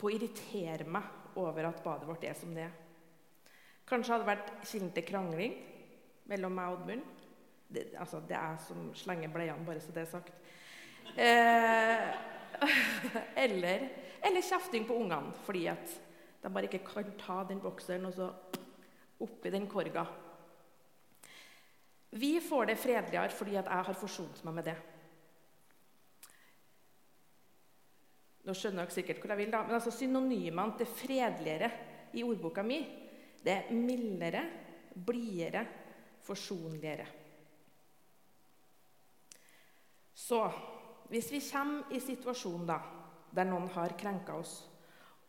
på 0.00 0.08
å 0.08 0.12
irritere 0.14 0.86
meg 0.88 1.36
over 1.40 1.68
at 1.68 1.82
badet 1.84 2.08
vårt 2.08 2.24
er 2.24 2.38
som 2.38 2.54
det 2.56 2.64
er. 2.64 2.76
Kanskje 3.88 4.14
hadde 4.14 4.24
det 4.24 4.30
vært 4.30 4.52
kilden 4.70 4.92
til 4.94 5.06
krangling 5.08 5.56
mellom 6.30 6.54
meg 6.56 6.70
og 6.70 6.78
Oddmund. 6.78 7.02
Det, 7.70 7.88
altså, 7.98 8.22
det 8.26 8.36
er 8.38 8.54
jeg 8.54 8.62
som 8.66 8.86
slenger 8.98 9.32
bleiene, 9.34 9.66
bare 9.66 9.82
så 9.82 9.92
det 9.94 10.04
er 10.04 10.10
sagt. 10.10 10.32
Eh, 11.18 12.06
eller, 13.44 13.84
eller 14.22 14.46
kjefting 14.46 14.86
på 14.88 14.96
ungene 15.00 15.34
fordi 15.46 15.66
at 15.72 15.98
de 16.40 16.52
bare 16.52 16.68
ikke 16.68 16.84
kan 16.86 17.12
ta 17.20 17.42
den 17.48 17.60
bokseren 17.60 18.08
og 18.08 18.14
så 18.16 18.30
oppi 19.20 19.52
den 19.52 19.68
korga. 19.68 20.06
Vi 22.10 22.40
får 22.42 22.70
det 22.70 22.78
fredeligere 22.80 23.30
fordi 23.34 23.58
jeg 23.58 23.68
har 23.68 23.98
forsont 23.98 24.40
meg 24.46 24.56
med 24.56 24.66
det. 24.70 24.76
Nå 28.48 28.56
skjønner 28.56 28.82
dere 28.82 28.94
sikkert 28.94 29.20
hvor 29.20 29.34
jeg 29.34 29.42
vil, 29.42 29.52
da. 29.52 29.60
Men 29.66 29.76
altså 29.76 29.92
synonymene 29.94 30.78
til 30.80 30.88
fredeligere 30.88 31.70
i 32.16 32.24
ordboka 32.26 32.64
mi 32.66 32.80
det 33.40 33.52
er 33.52 33.72
mildere, 33.72 34.42
blidere, 34.92 35.62
forsonligere. 36.20 37.06
Så 40.12 40.40
hvis 41.08 41.30
vi 41.32 41.40
kommer 41.40 41.94
i 41.96 42.00
situasjonen 42.04 42.66
da, 42.68 42.76
der 43.32 43.48
noen 43.48 43.70
har 43.72 43.96
krenka 43.96 44.36
oss, 44.36 44.58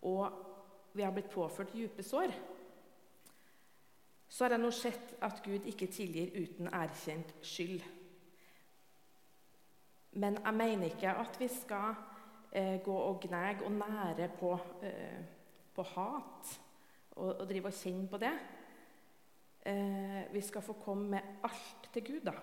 og 0.04 0.51
vi 0.94 1.04
har 1.04 1.12
blitt 1.16 1.32
påført 1.32 1.74
dype 1.74 2.04
sår, 2.04 2.34
så 4.32 4.46
har 4.46 4.56
jeg 4.56 4.64
nå 4.64 4.70
sett 4.72 5.16
at 5.24 5.42
Gud 5.44 5.66
ikke 5.68 5.90
tilgir 5.92 6.32
uten 6.40 6.70
erkjent 6.72 7.34
skyld. 7.44 7.82
Men 10.12 10.40
jeg 10.40 10.56
mener 10.56 10.88
ikke 10.88 11.12
at 11.20 11.36
vi 11.40 11.48
skal 11.52 11.96
eh, 12.52 12.78
gå 12.84 12.96
og 12.96 13.20
gnage 13.24 13.66
og 13.68 13.76
nære 13.76 14.30
på, 14.40 14.54
eh, 14.88 15.20
på 15.76 15.84
hat 15.84 16.54
og, 17.12 17.36
og, 17.36 17.46
drive 17.48 17.72
og 17.72 17.76
kjenne 17.76 18.08
på 18.08 18.20
det. 18.24 18.32
Eh, 19.66 20.34
vi 20.34 20.42
skal 20.42 20.62
få 20.62 20.74
komme 20.74 21.10
med 21.10 21.44
alt 21.44 21.92
til 21.94 22.06
Gud, 22.08 22.26
da. 22.28 22.36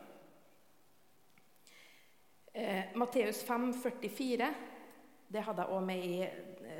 Eh, 2.55 2.85
Matteus 2.97 3.45
5, 3.45 3.73
44, 3.75 4.55
det 5.33 5.43
hadde 5.45 5.64
jeg 5.64 5.73
òg 5.73 5.85
med 5.85 6.05
i 6.05 6.14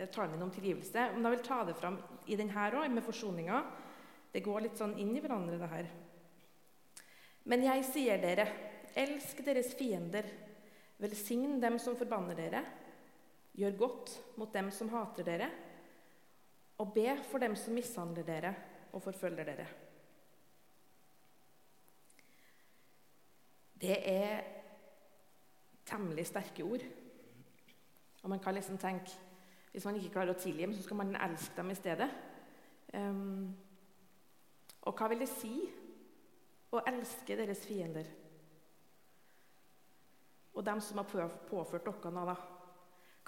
talen 0.07 0.35
min 0.35 0.47
om 0.47 0.51
tilgivelse. 0.55 1.11
Men 1.15 1.27
jeg 1.27 1.37
vil 1.37 1.47
ta 1.47 1.63
det 1.67 1.77
fram 1.79 1.99
i 2.27 2.37
denne 2.39 2.67
òg, 2.71 2.91
med 2.91 3.05
forsoninga. 3.07 3.63
Det 4.33 4.45
går 4.45 4.67
litt 4.67 4.79
sånn 4.79 4.97
inn 5.01 5.15
i 5.17 5.23
hverandre, 5.25 5.59
det 5.59 5.71
her. 5.73 5.89
Men 7.49 7.65
jeg 7.65 7.87
sier 7.89 8.21
dere, 8.21 8.47
elsk 8.99 9.41
deres 9.47 9.73
fiender. 9.79 10.29
Velsign 10.99 11.59
dem 11.63 11.79
som 11.81 11.97
forbanner 11.97 12.37
dere. 12.37 12.63
Gjør 13.59 13.79
godt 13.79 14.15
mot 14.39 14.53
dem 14.53 14.71
som 14.75 14.91
hater 14.93 15.27
dere. 15.27 15.51
Og 16.79 16.93
be 16.95 17.17
for 17.31 17.43
dem 17.43 17.57
som 17.59 17.75
mishandler 17.75 18.27
dere 18.27 18.55
og 18.93 19.03
forfølger 19.03 19.49
dere. 19.49 19.67
Det 23.79 23.99
er 24.11 24.41
temmelig 25.87 26.27
sterke 26.29 26.67
ord. 26.67 26.85
Og 28.23 28.31
man 28.31 28.43
kan 28.43 28.55
liksom 28.55 28.79
tenke 28.79 29.15
hvis 29.73 29.85
man 29.85 29.99
ikke 29.99 30.15
klarer 30.17 30.35
å 30.35 30.41
tilgi 30.41 30.65
dem, 30.65 30.75
så 30.75 30.85
skal 30.85 31.01
man 31.01 31.17
elske 31.17 31.57
dem 31.57 31.73
i 31.73 31.77
stedet. 31.79 32.09
Um, 32.95 33.51
og 34.89 34.95
hva 34.97 35.11
vil 35.13 35.21
det 35.21 35.29
si 35.31 35.53
å 36.73 36.81
elske 36.89 37.37
deres 37.37 37.65
fiender? 37.69 38.09
Og 40.57 40.65
dem 40.67 40.81
som 40.83 41.03
har 41.03 41.37
påført 41.51 41.87
dere 41.87 42.15
noe, 42.15 42.33
da? 42.33 42.39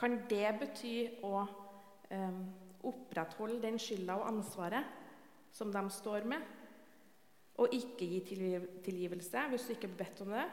Kan 0.01 0.23
det 0.31 0.49
bety 0.63 0.95
å 1.27 1.35
um, 1.45 2.41
opprettholde 2.89 3.61
den 3.67 3.77
skylda 3.79 4.17
og 4.17 4.31
ansvaret 4.31 4.97
som 5.53 5.71
de 5.73 5.83
står 5.93 6.25
med, 6.31 6.57
og 7.61 7.75
ikke 7.77 8.07
gi 8.09 8.21
tilgivelse 8.87 9.43
hvis 9.53 9.67
du 9.69 9.75
ikke 9.75 9.91
blir 9.91 10.01
bedt 10.07 10.25
om 10.25 10.33
det? 10.33 10.47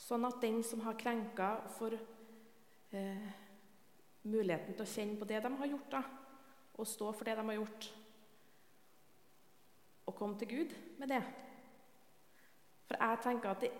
Sånn 0.00 0.26
at 0.26 0.40
den 0.42 0.58
som 0.66 0.82
har 0.82 0.96
krenka, 0.98 1.52
får 1.76 1.94
eh, 2.98 3.28
muligheten 4.24 4.74
til 4.74 4.84
å 4.84 4.88
kjenne 4.88 5.18
på 5.20 5.28
det 5.28 5.42
de 5.44 5.52
har 5.60 5.70
gjort, 5.70 5.92
da, 5.92 6.02
og 6.74 6.88
stå 6.88 7.10
for 7.12 7.28
det 7.28 7.36
de 7.38 7.46
har 7.48 7.58
gjort, 7.58 7.88
og 10.04 10.16
komme 10.18 10.38
til 10.40 10.50
Gud 10.50 10.74
med 11.00 11.12
det. 11.12 11.22
For 12.88 13.00
jeg 13.00 13.22
tenker 13.24 13.54
at 13.54 13.62
det, 13.64 13.70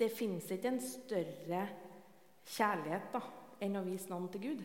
det 0.00 0.12
fins 0.12 0.48
ikke 0.54 0.70
en 0.72 0.80
større 0.80 1.64
kjærlighet 2.54 3.10
da, 3.12 3.20
enn 3.64 3.80
å 3.80 3.84
vise 3.84 4.10
noen 4.12 4.30
til 4.32 4.44
Gud. 4.44 4.64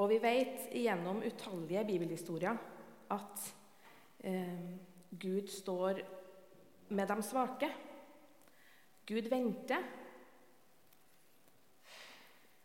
Og 0.00 0.08
vi 0.08 0.20
vet 0.22 0.70
gjennom 0.72 1.20
utallige 1.26 1.82
bibelhistorier 1.84 2.60
at 3.12 3.42
eh, 4.24 4.70
Gud 5.10 5.50
står 5.52 6.00
med 6.94 7.10
de 7.10 7.22
svake. 7.26 7.68
Gud 9.10 9.28
venter 9.28 9.84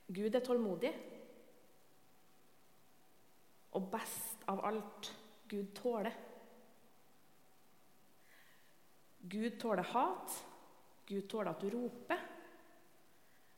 Gud 0.07 0.35
er 0.35 0.43
tålmodig. 0.45 0.91
Og 3.75 3.89
best 3.91 4.45
av 4.51 4.62
alt 4.65 5.12
Gud 5.50 5.74
tåler. 5.77 6.13
Gud 9.25 9.57
tåler 9.59 9.83
hat. 9.93 10.38
Gud 11.07 11.27
tåler 11.29 11.51
at 11.51 11.62
du 11.62 11.69
roper. 11.74 12.21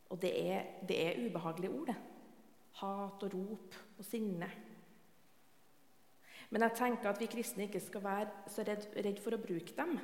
Og 0.09 0.21
det 0.21 0.31
er, 0.39 0.63
det 0.87 0.97
er 1.03 1.19
ubehagelige 1.25 1.73
ord, 1.73 1.91
det. 1.91 1.97
Hat 2.77 3.23
og 3.25 3.33
rop 3.33 3.75
og 3.97 4.05
sinne. 4.05 4.49
Men 6.49 6.63
jeg 6.63 6.77
tenker 6.79 7.09
at 7.09 7.19
vi 7.19 7.27
kristne 7.27 7.65
ikke 7.67 7.81
skal 7.83 8.03
være 8.03 8.51
så 8.53 8.63
redd, 8.67 8.87
redd 8.95 9.19
for 9.19 9.35
å 9.35 9.41
bruke 9.41 9.73
dem. 9.75 9.97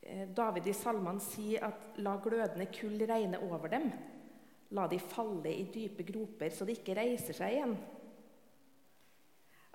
Eh, 0.00 0.24
David 0.32 0.70
i 0.70 0.74
salmene 0.76 1.20
sier 1.20 1.66
at 1.66 1.98
'la 1.98 2.16
glødende 2.24 2.66
kull 2.72 3.04
regne 3.06 3.38
over 3.38 3.68
dem'. 3.68 3.92
La 4.72 4.86
de 4.88 4.98
falle 5.02 5.52
i 5.52 5.66
dype 5.72 6.04
groper, 6.08 6.52
så 6.54 6.64
de 6.64 6.76
ikke 6.76 6.96
reiser 6.96 7.36
seg 7.36 7.56
igjen. 7.56 7.74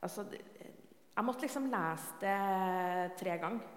Altså, 0.05 0.25
jeg 0.31 1.25
måtte 1.25 1.45
liksom 1.45 1.69
lese 1.71 2.17
det 2.21 3.17
tre 3.17 3.37
ganger. 3.41 3.73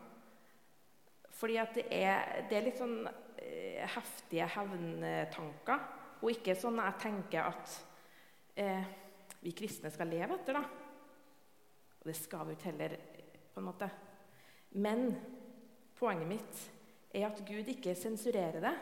Fordi 1.41 1.57
at 1.57 1.77
det 1.77 1.87
er, 1.97 2.43
det 2.51 2.57
er 2.59 2.65
litt 2.67 2.81
sånn 2.81 2.99
eh, 3.09 3.85
heftige 3.95 4.49
hevntanker. 4.57 5.87
Og 6.21 6.35
ikke 6.35 6.57
sånn 6.59 6.81
jeg 6.83 7.01
tenker 7.01 7.47
at 7.49 7.77
eh, 8.61 8.91
vi 9.41 9.55
kristne 9.57 9.89
skal 9.93 10.11
leve 10.13 10.37
etter, 10.37 10.59
da. 10.59 10.65
Og 12.01 12.09
det 12.09 12.17
skal 12.19 12.45
vi 12.49 12.57
ikke 12.57 12.69
heller, 12.69 12.97
på 13.55 13.61
en 13.63 13.69
måte. 13.71 13.89
Men 14.85 15.07
poenget 15.97 16.29
mitt 16.29 16.61
er 17.17 17.27
at 17.31 17.41
Gud 17.49 17.73
ikke 17.73 17.97
sensurerer 17.97 18.61
det. 18.65 18.75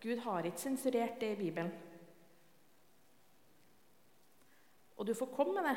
Gud 0.00 0.18
har 0.24 0.46
ikke 0.48 0.62
sensurert 0.62 1.20
det 1.20 1.34
i 1.34 1.38
Bibelen. 1.38 1.72
Og 4.96 5.06
du 5.06 5.14
får 5.16 5.32
komme 5.32 5.56
med 5.56 5.68
det. 5.68 5.76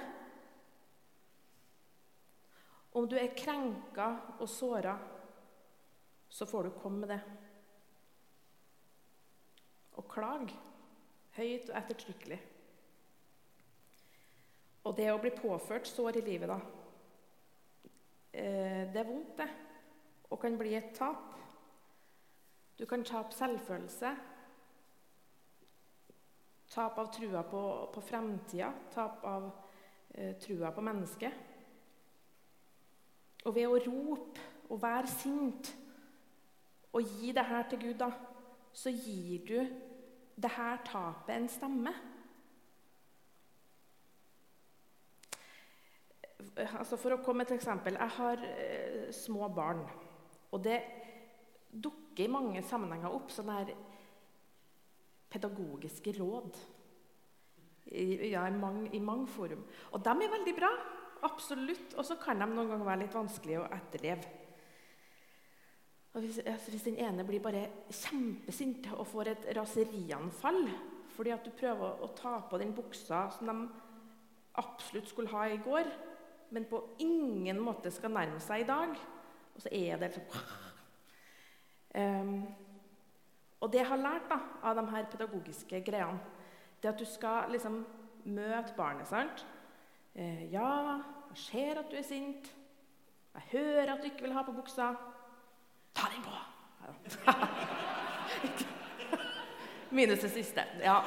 Om 2.93 3.07
du 3.09 3.15
er 3.17 3.35
krenka 3.35 4.09
og 4.39 4.49
såra, 4.49 4.97
så 6.29 6.45
får 6.45 6.63
du 6.63 6.79
komme 6.81 6.99
med 7.03 7.13
det. 7.13 7.21
Og 9.97 10.07
klag 10.09 10.51
høyt 11.37 11.69
og 11.69 11.77
ettertrykkelig. 11.79 12.39
Og 14.83 14.95
det 14.97 15.09
å 15.13 15.19
bli 15.21 15.31
påført 15.35 15.87
sår 15.87 16.19
i 16.19 16.25
livet, 16.25 16.51
da 16.51 16.59
eh, 18.33 18.83
Det 18.91 18.99
er 18.99 19.07
vondt, 19.07 19.37
det. 19.37 19.49
Og 20.29 20.41
kan 20.41 20.57
bli 20.59 20.75
et 20.75 20.91
tap. 20.97 21.31
Du 22.83 22.87
kan 22.87 23.03
tape 23.03 23.31
selvfølelse. 23.31 24.09
Tap 26.67 26.97
av 26.99 27.13
trua 27.15 27.43
på, 27.47 27.61
på 27.95 28.01
fremtida. 28.03 28.73
Tap 28.91 29.23
av 29.23 29.45
eh, 30.11 30.33
trua 30.35 30.73
på 30.75 30.83
mennesket. 30.83 31.37
Og 33.45 33.55
ved 33.55 33.71
å 33.71 33.79
rope 33.85 34.49
og 34.67 34.83
være 34.83 35.13
sint 35.13 35.71
og 36.91 37.07
gi 37.07 37.31
det 37.31 37.47
her 37.53 37.71
til 37.71 37.83
Gud, 37.85 37.95
da, 38.03 38.11
så 38.75 38.91
gir 38.91 39.47
du 39.47 39.55
det 40.35 40.53
her 40.57 40.83
tapet 40.83 41.37
en 41.37 41.49
stemme. 41.55 41.97
Altså 46.67 46.99
for 46.99 47.15
å 47.15 47.23
komme 47.23 47.45
med 47.45 47.53
et 47.53 47.61
eksempel. 47.61 47.95
Jeg 47.95 48.17
har 48.19 48.47
eh, 48.51 49.11
små 49.23 49.47
barn. 49.55 49.87
Og 50.51 50.67
det 50.67 50.81
dukker 51.71 52.02
i 52.21 52.29
mange 52.31 52.61
sammenhenger 52.67 53.15
opp 53.15 53.31
sånne 53.33 53.57
her 53.59 53.73
pedagogiske 55.33 56.13
råd. 56.19 56.59
I, 57.93 58.31
ja, 58.31 58.45
i 58.47 58.55
mange, 58.55 58.87
i 58.95 59.01
mange 59.03 59.27
forum. 59.33 59.63
Og 59.91 60.03
de 60.03 60.13
er 60.13 60.31
veldig 60.31 60.53
bra. 60.57 60.69
Absolutt. 61.25 61.95
Og 61.97 62.05
så 62.05 62.17
kan 62.21 62.39
de 62.39 62.47
noen 62.49 62.69
ganger 62.69 62.87
være 62.87 63.03
litt 63.03 63.17
vanskelig 63.17 63.59
å 63.61 63.67
etterleve. 63.73 64.39
Og 66.13 66.21
hvis, 66.21 66.39
altså 66.45 66.71
hvis, 66.71 66.85
den 66.85 66.99
ene 67.01 67.25
blir 67.25 67.41
bare 67.41 67.63
kjempesint 67.89 68.91
og 68.93 69.07
får 69.09 69.31
et 69.31 69.47
raserianfall 69.57 70.67
fordi 71.13 71.31
at 71.33 71.45
du 71.45 71.53
prøver 71.53 71.81
å, 71.85 72.05
å 72.05 72.13
ta 72.17 72.35
på 72.49 72.57
den 72.61 72.71
buksa 72.73 73.27
som 73.33 73.49
de 73.49 73.55
absolutt 74.57 75.09
skulle 75.09 75.29
ha 75.33 75.43
i 75.49 75.59
går, 75.61 75.89
men 76.53 76.65
på 76.69 76.79
ingen 77.05 77.59
måte 77.61 77.91
skal 77.93 78.13
nærme 78.13 78.39
seg 78.41 78.63
i 78.63 78.67
dag, 78.69 78.95
og 79.53 79.61
så 79.61 79.69
er 79.73 80.01
det 80.01 80.09
liksom 80.09 80.62
um, 81.95 82.47
Og 83.61 83.71
det 83.71 83.79
jeg 83.79 83.87
har 83.87 84.01
lært 84.01 84.29
da, 84.29 84.39
av 84.63 84.75
de 84.75 84.85
her 84.91 85.05
pedagogiske 85.11 85.81
greiene, 85.85 86.19
det 86.83 86.89
at 86.89 86.99
du 86.99 87.05
skal 87.05 87.51
liksom 87.51 87.85
møte 88.25 88.73
barnet. 88.77 89.07
sant? 89.07 89.45
Eh, 90.15 90.51
'Ja, 90.51 90.99
jeg 91.29 91.37
ser 91.37 91.79
at 91.79 91.91
du 91.91 91.95
er 91.95 92.01
sint. 92.01 92.55
Jeg 93.33 93.43
hører 93.51 93.93
at 93.93 93.99
du 93.99 94.03
ikke 94.03 94.21
vil 94.21 94.33
ha 94.33 94.41
på 94.41 94.51
buksa.' 94.51 94.95
Ta 95.95 96.07
den 96.15 96.23
på! 96.23 96.31
Minus 99.95 100.19
det 100.19 100.31
siste. 100.31 100.63
Ja. 100.79 101.01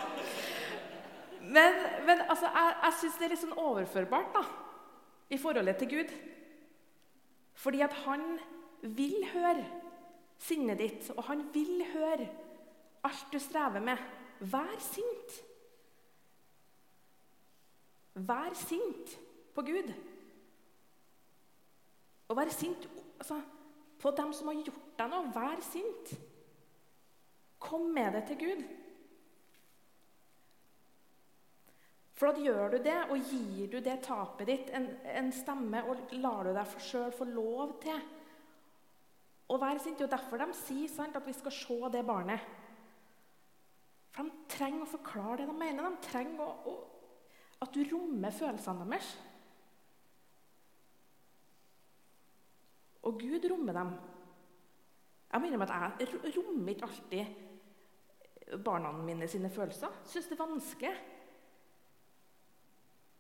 Men, 1.41 1.73
men 2.07 2.21
altså, 2.29 2.47
jeg, 2.47 2.75
jeg 2.83 2.93
syns 3.01 3.19
det 3.19 3.25
er 3.25 3.29
litt 3.29 3.43
sånn 3.43 3.59
overførbart 3.59 4.35
da, 4.35 4.43
i 5.31 5.39
forholdet 5.39 5.77
til 5.77 5.91
Gud. 5.91 6.15
Fordi 7.55 7.81
at 7.81 7.93
han 8.05 8.39
vil 8.83 9.27
høre 9.33 9.65
sinnet 10.39 10.79
ditt, 10.79 11.11
og 11.17 11.25
han 11.31 11.45
vil 11.55 11.85
høre 11.93 12.29
alt 13.07 13.33
du 13.33 13.39
strever 13.41 13.83
med. 13.83 14.01
Vær 14.41 14.79
sint. 14.83 15.37
Vær 18.15 18.55
sint 18.57 19.17
på 19.55 19.65
Gud. 19.67 19.93
Og 22.29 22.37
vær 22.37 22.51
sint 22.53 22.89
altså, 23.19 23.41
på 24.01 24.11
dem 24.17 24.33
som 24.35 24.51
har 24.51 24.65
gjort 24.65 24.89
deg 24.99 25.13
noe. 25.13 25.31
Vær 25.35 25.63
sint. 25.65 26.17
Kom 27.63 27.89
med 27.95 28.19
det 28.19 28.27
til 28.31 28.43
Gud. 28.43 28.67
For 32.17 32.33
at 32.33 32.41
gjør 32.41 32.71
du 32.73 32.77
det, 32.81 33.01
og 33.13 33.19
gir 33.29 33.69
du 33.73 33.81
det 33.85 33.99
tapet 34.07 34.49
ditt 34.49 34.71
en, 34.73 34.87
en 35.05 35.33
stemme, 35.37 35.83
og 35.85 36.15
lar 36.17 36.47
du 36.49 36.55
deg 36.57 36.79
sjøl 36.81 37.13
få 37.13 37.27
lov 37.29 37.75
til 37.83 37.99
å 39.47 39.59
være 39.63 39.83
sint 39.83 39.99
Det 40.01 40.09
er 40.09 40.17
derfor 40.17 40.43
de 40.43 40.49
sier 40.59 40.91
sant, 40.91 41.17
at 41.17 41.27
vi 41.27 41.35
skal 41.37 41.55
se 41.55 41.79
det 41.95 42.03
barnet. 42.07 42.43
For 44.15 44.27
de 44.27 44.49
trenger 44.51 44.83
å 44.83 44.91
forklare 44.91 45.43
det 45.43 45.49
de 45.51 45.57
mener. 45.61 45.87
De 45.87 46.09
trenger 46.09 46.43
å, 46.43 46.73
å, 46.73 46.75
at 47.63 47.75
du 47.75 47.83
rommer 47.91 48.35
følelsene 48.35 48.87
deres. 48.87 49.11
Og 53.07 53.21
Gud 53.23 53.45
rommer 53.53 53.77
dem. 53.77 53.93
Jeg 55.31 55.43
må 55.43 55.49
innrømme 55.49 55.67
at 55.69 56.01
jeg 56.01 56.33
rommer 56.39 56.73
ikke 56.73 56.89
alltid 56.89 58.57
barna 58.65 58.91
mine 58.95 59.29
sine 59.29 59.51
følelser. 59.53 59.93
Jeg 60.05 60.15
syns 60.15 60.31
det 60.31 60.37
er 60.37 60.43
vanskelig. 60.43 60.95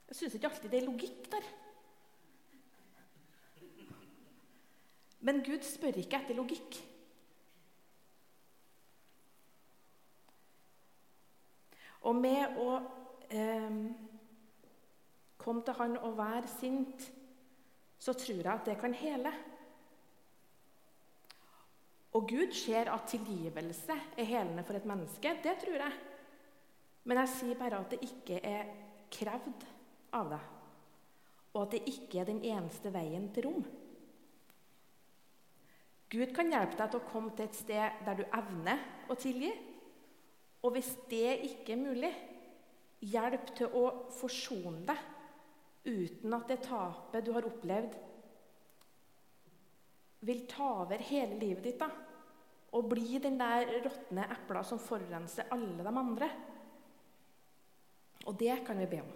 Jeg 0.07 0.19
syns 0.21 0.37
ikke 0.39 0.51
alltid 0.51 0.73
det 0.73 0.81
er 0.81 0.89
logikk 0.89 1.31
der. 1.31 1.49
Men 5.20 5.42
Gud 5.44 5.64
spør 5.64 5.96
ikke 6.00 6.20
etter 6.20 6.37
logikk. 6.37 6.79
Og 12.07 12.14
med 12.14 12.59
å 12.62 12.70
eh, 13.35 13.79
komme 15.40 15.64
til 15.66 15.79
Han 15.81 15.96
og 15.98 16.18
være 16.18 16.50
sint, 16.50 17.07
så 17.98 18.14
tror 18.14 18.42
jeg 18.42 18.52
at 18.52 18.68
det 18.68 18.76
kan 18.79 18.94
hele. 18.94 19.33
Og 22.16 22.29
Gud 22.31 22.52
ser 22.57 22.92
at 22.92 23.09
tilgivelse 23.11 23.96
er 24.16 24.29
helende 24.29 24.64
for 24.64 24.79
et 24.79 24.87
menneske. 24.88 25.35
Det 25.42 25.57
tror 25.64 25.83
jeg. 25.83 25.96
Men 27.07 27.20
jeg 27.22 27.33
sier 27.35 27.59
bare 27.59 27.81
at 27.83 27.92
det 27.92 28.02
ikke 28.07 28.38
er 28.44 28.70
krevd 29.12 29.66
av 30.16 30.31
deg. 30.33 30.46
Og 31.55 31.61
at 31.62 31.74
det 31.76 31.83
ikke 31.90 32.20
er 32.20 32.31
den 32.31 32.40
eneste 32.44 32.92
veien 32.94 33.29
til 33.35 33.48
rom. 33.48 33.66
Gud 36.12 36.33
kan 36.35 36.53
hjelpe 36.53 36.79
deg 36.79 36.92
til 36.92 37.01
å 37.03 37.09
komme 37.11 37.35
til 37.35 37.49
et 37.49 37.59
sted 37.59 38.03
der 38.07 38.19
du 38.19 38.25
evner 38.25 38.83
å 39.11 39.16
tilgi. 39.19 39.51
Og 40.62 40.75
hvis 40.77 40.92
det 41.11 41.37
ikke 41.49 41.75
er 41.75 41.83
mulig, 41.83 42.12
hjelp 43.07 43.53
til 43.59 43.75
å 43.77 43.85
forsone 44.16 44.87
deg 44.87 45.05
uten 45.87 46.35
at 46.35 46.49
det 46.51 46.62
tapet 46.64 47.27
du 47.27 47.33
har 47.37 47.47
opplevd, 47.47 47.95
vil 50.27 50.42
ta 50.51 50.71
over 50.83 51.03
hele 51.11 51.38
livet 51.38 51.66
ditt. 51.69 51.79
da 51.79 51.90
og 52.77 52.90
bli 52.90 53.21
den 53.23 53.38
der 53.40 53.69
råtne 53.85 54.27
epla 54.35 54.62
som 54.66 54.81
forurenser 54.83 55.49
alle 55.55 55.85
de 55.85 55.92
andre. 55.92 56.29
Og 58.27 58.35
det 58.38 58.59
kan 58.66 58.79
vi 58.81 58.88
be 58.90 59.01
om. 59.05 59.12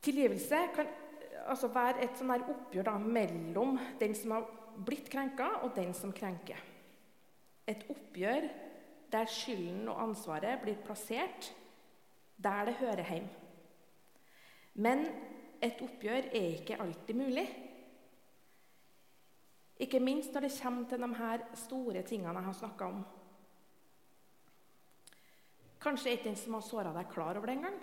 Tilgivelse 0.00 0.62
kan 0.74 0.88
altså 1.50 1.70
være 1.74 2.04
et 2.04 2.18
sånn 2.18 2.32
oppgjør 2.38 2.86
da, 2.86 2.96
mellom 2.98 3.78
den 4.00 4.14
som 4.16 4.36
har 4.36 4.48
blitt 4.86 5.10
krenka, 5.12 5.60
og 5.64 5.74
den 5.76 5.92
som 5.96 6.12
krenker. 6.14 6.60
Et 7.68 7.82
oppgjør 7.90 8.46
der 9.10 9.30
skylden 9.30 9.88
og 9.90 10.00
ansvaret 10.08 10.62
blir 10.62 10.78
plassert 10.84 11.50
der 12.40 12.70
det 12.70 12.78
hører 12.80 13.04
hjemme. 13.10 13.36
Men 14.80 15.02
et 15.60 15.80
oppgjør 15.84 16.30
er 16.30 16.54
ikke 16.54 16.78
alltid 16.80 17.18
mulig. 17.18 17.46
Ikke 19.80 20.00
minst 20.00 20.32
når 20.32 20.46
det 20.46 20.52
kommer 20.62 20.88
til 20.88 21.02
de 21.02 21.08
her 21.18 21.44
store 21.66 22.02
tingene 22.06 22.38
jeg 22.38 22.48
har 22.48 22.56
snakka 22.56 22.88
om. 22.88 23.02
Kanskje 25.80 26.10
er 26.10 26.18
ikke 26.18 26.28
den 26.28 26.36
som 26.36 26.56
har 26.56 26.64
såra 26.64 26.92
deg, 26.92 27.08
klar 27.12 27.36
over 27.36 27.48
det 27.48 27.56
engang. 27.58 27.78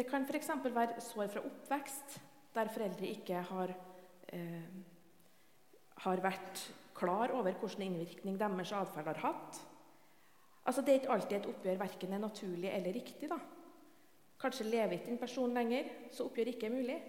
Det 0.00 0.06
kan 0.08 0.24
f.eks. 0.24 0.48
være 0.64 1.02
sår 1.04 1.26
fra 1.28 1.40
oppvekst, 1.44 2.14
der 2.54 2.70
foreldre 2.72 3.08
ikke 3.10 3.42
har, 3.50 3.74
eh, 4.32 4.70
har 6.06 6.22
vært 6.24 6.62
klar 6.96 7.34
over 7.36 7.52
hvilken 7.52 7.84
innvirkning 7.84 8.38
deres 8.40 8.72
atferd 8.72 9.10
har 9.12 9.20
hatt. 9.26 9.60
Altså, 10.64 10.80
Det 10.80 10.88
er 10.88 11.00
ikke 11.00 11.12
alltid 11.12 11.36
et 11.36 11.50
oppgjør 11.52 11.78
verken 11.78 12.12
er 12.12 12.18
naturlig 12.18 12.72
eller 12.72 12.92
riktig. 12.92 13.28
da. 13.28 13.38
Kanskje 14.40 14.70
lever 14.70 14.92
ikke 14.92 15.10
en 15.10 15.18
person 15.18 15.54
lenger, 15.54 15.84
så 16.10 16.24
oppgjør 16.24 16.48
ikke 16.48 16.66
er 16.66 16.76
mulig. 16.78 17.02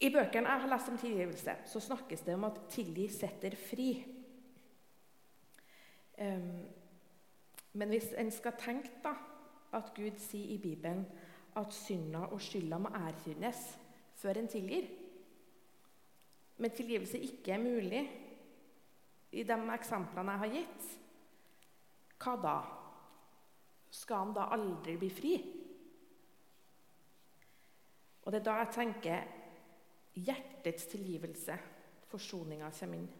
I 0.00 0.10
bøkene 0.10 0.48
jeg 0.48 0.60
har 0.60 0.68
lest 0.68 0.88
om 0.88 0.98
tilgivelse, 0.98 1.56
så 1.64 1.80
snakkes 1.80 2.20
det 2.20 2.34
om 2.34 2.44
at 2.44 2.58
tilgi 2.68 3.08
setter 3.08 3.54
fri. 3.54 4.04
Um, 6.18 6.66
men 7.72 7.88
hvis 7.88 8.12
en 8.18 8.30
skal 8.30 8.52
tenke 8.58 8.90
da, 9.04 9.14
at 9.72 9.92
Gud 9.96 10.18
sier 10.20 10.54
i 10.54 10.60
Bibelen 10.60 11.04
at 11.56 11.74
synda 11.76 12.26
og 12.32 12.40
skylda 12.40 12.78
må 12.80 12.92
erkjennes 12.96 13.60
før 14.20 14.40
en 14.40 14.48
tilgir, 14.48 14.86
men 16.56 16.70
tilgivelse 16.70 17.18
ikke 17.18 17.54
er 17.54 17.62
mulig 17.62 18.02
i 19.32 19.42
de 19.48 19.56
eksemplene 19.74 20.34
jeg 20.34 20.42
har 20.42 20.52
gitt, 20.56 20.90
hva 22.22 22.36
da? 22.38 22.56
Skal 23.92 24.22
han 24.22 24.34
da 24.36 24.46
aldri 24.54 24.94
bli 25.00 25.08
fri? 25.12 25.32
Og 28.22 28.30
det 28.30 28.40
er 28.40 28.46
da 28.46 28.58
jeg 28.60 28.74
tenker 28.76 29.24
hjertets 30.22 30.86
tilgivelse, 30.92 31.56
forsoninga, 32.12 32.70
kommer 32.78 33.00
inn. 33.00 33.10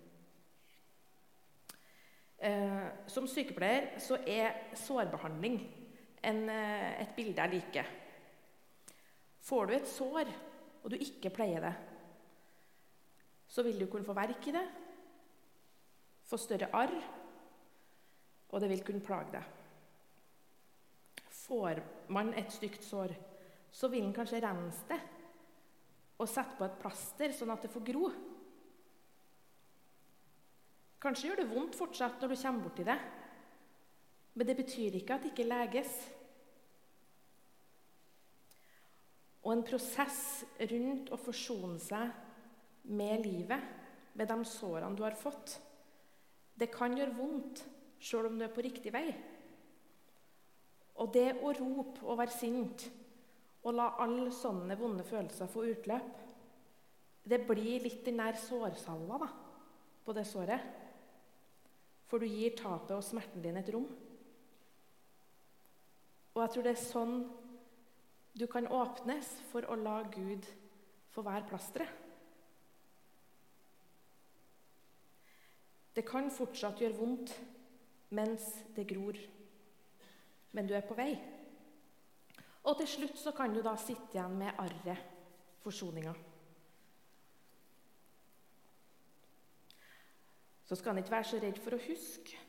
Eh, 2.43 2.87
som 3.11 3.27
sykepleier 3.31 4.01
så 4.03 4.19
er 4.27 4.75
sårbehandling 4.79 5.61
en, 6.23 6.49
eh, 6.49 7.03
et 7.03 7.15
bilde 7.17 7.41
jeg 7.41 7.55
liker. 7.55 7.89
Får 9.43 9.67
du 9.67 9.75
et 9.75 9.89
sår, 9.89 10.31
og 10.83 10.91
du 10.91 10.97
ikke 10.97 11.31
pleier 11.35 11.61
det, 11.61 11.73
så 13.49 13.63
vil 13.63 13.79
du 13.79 13.87
kunne 13.91 14.07
få 14.07 14.15
verk 14.17 14.47
i 14.49 14.55
det, 14.55 14.65
få 16.25 16.39
større 16.41 16.71
arr, 16.73 16.95
og 18.49 18.61
det 18.61 18.71
vil 18.71 18.85
kunne 18.85 19.05
plage 19.05 19.35
deg. 19.35 19.45
Får 21.43 21.83
man 22.15 22.33
et 22.39 22.53
stygt 22.53 22.85
sår, 22.85 23.13
så 23.73 23.89
vil 23.89 24.07
en 24.07 24.15
kanskje 24.15 24.41
rense 24.45 24.87
det 24.89 25.01
og 26.23 26.29
sette 26.31 26.55
på 26.59 26.65
et 26.65 26.79
plaster, 26.79 27.33
sånn 27.35 27.51
at 27.51 27.65
det 27.65 27.71
får 27.73 27.85
gro. 27.89 28.11
Kanskje 31.03 31.29
gjør 31.29 31.41
det 31.43 31.51
vondt 31.51 31.75
fortsatt 31.75 32.21
når 32.23 32.31
du 32.31 32.37
kommer 32.39 32.69
borti 32.69 32.87
det, 32.87 32.99
men 34.35 34.49
det 34.49 34.57
betyr 34.57 34.97
ikke 34.97 35.17
at 35.17 35.25
det 35.25 35.33
ikke 35.33 35.49
leges. 35.49 35.93
Og 39.43 39.53
en 39.57 39.65
prosess 39.67 40.45
rundt 40.71 41.11
å 41.13 41.19
forsone 41.21 41.81
seg 41.83 42.89
med 42.95 43.27
livet, 43.27 43.71
med 44.13 44.29
de 44.29 44.45
sårene 44.45 44.97
du 44.97 45.03
har 45.07 45.17
fått, 45.17 45.57
det 46.55 46.69
kan 46.73 46.93
gjøre 46.97 47.17
vondt 47.17 47.63
sjøl 48.03 48.29
om 48.29 48.37
du 48.39 48.45
er 48.45 48.53
på 48.53 48.65
riktig 48.65 48.93
vei. 48.95 49.07
Og 51.01 51.09
det 51.15 51.31
å 51.41 51.53
rope 51.57 52.05
og 52.05 52.19
være 52.21 52.35
sint 52.35 52.85
og 53.63 53.77
la 53.77 53.93
alle 54.03 54.31
sånne 54.35 54.77
vonde 54.79 55.07
følelser 55.07 55.51
få 55.51 55.65
utløp, 55.71 56.13
det 57.23 57.45
blir 57.47 57.85
litt 57.85 58.03
den 58.05 58.19
der 58.19 58.39
sårsalva 58.39 59.19
da, 59.23 59.29
på 60.03 60.15
det 60.17 60.25
såret. 60.27 60.65
For 62.11 62.21
du 62.21 62.27
gir 62.27 62.57
tapet 62.59 62.97
og 62.97 63.05
smerten 63.07 63.45
din 63.45 63.61
et 63.61 63.71
rom. 63.73 63.87
Og 66.33 66.43
jeg 66.43 66.53
tror 66.55 66.67
det 66.67 66.73
er 66.73 66.83
sånn 66.83 67.17
du 68.33 68.47
kan 68.49 68.69
åpnes 68.73 69.29
for 69.51 69.67
å 69.69 69.77
la 69.77 69.99
Gud 70.09 70.47
få 71.13 71.25
være 71.27 71.45
plasteret. 71.51 71.99
Det 75.93 76.07
kan 76.09 76.31
fortsatt 76.33 76.81
gjøre 76.81 76.97
vondt 76.97 77.35
mens 78.17 78.47
det 78.73 78.87
gror, 78.89 79.19
men 80.57 80.69
du 80.69 80.73
er 80.73 80.87
på 80.89 80.97
vei. 80.97 81.11
Og 82.65 82.79
til 82.79 82.89
slutt 82.89 83.19
så 83.21 83.35
kan 83.37 83.53
du 83.53 83.61
da 83.61 83.75
sitte 83.77 84.17
igjen 84.17 84.39
med 84.41 84.57
arret, 84.63 85.11
forsoninga. 85.61 86.15
Så 90.65 90.79
skal 90.81 90.95
en 90.95 91.03
ikke 91.03 91.13
være 91.13 91.29
så 91.29 91.43
redd 91.43 91.61
for 91.61 91.77
å 91.77 91.83
huske. 91.85 92.41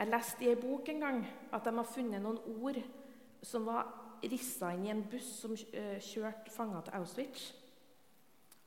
Jeg 0.00 0.08
leste 0.08 0.44
i 0.44 0.48
ei 0.48 0.56
bok 0.56 0.88
en 0.88 1.02
gang 1.04 1.18
at 1.52 1.64
de 1.66 1.72
har 1.76 1.88
funnet 1.88 2.22
noen 2.24 2.38
ord 2.64 2.78
som 3.44 3.66
var 3.68 3.90
rissa 4.24 4.72
inn 4.72 4.86
i 4.86 4.92
en 4.94 5.02
buss 5.12 5.28
som 5.42 5.52
eh, 5.52 5.98
kjørte 6.00 6.52
fanger 6.54 6.86
til 6.86 6.96
Auschwitz. 6.96 7.50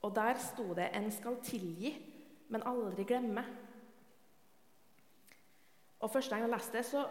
Og 0.05 0.13
der 0.15 0.37
sto 0.37 0.73
det 0.77 0.91
'En 0.93 1.11
skal 1.11 1.41
tilgi, 1.41 1.93
men 2.49 2.63
aldri 2.65 3.03
glemme'. 3.03 3.45
Og 5.99 6.11
Første 6.11 6.35
gang 6.35 6.41
jeg 6.41 6.51
leste 6.51 6.77
det, 6.77 6.85
så 6.85 7.07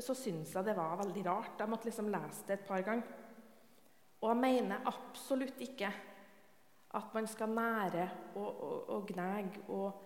så 0.00 0.14
syntes 0.14 0.54
jeg 0.54 0.64
det 0.64 0.76
var 0.76 0.98
veldig 1.00 1.24
rart. 1.26 1.58
Jeg 1.58 1.70
måtte 1.70 1.88
liksom 1.88 2.10
lese 2.12 2.44
det 2.48 2.58
et 2.58 2.66
par 2.68 2.82
ganger. 2.84 3.14
Og 4.20 4.28
jeg 4.28 4.36
mener 4.36 4.88
absolutt 4.88 5.60
ikke 5.60 5.92
at 6.96 7.14
man 7.14 7.26
skal 7.26 7.48
nære 7.48 8.10
og, 8.34 8.62
og, 8.62 8.90
og 8.90 9.06
gnage 9.06 9.62
og 9.68 10.02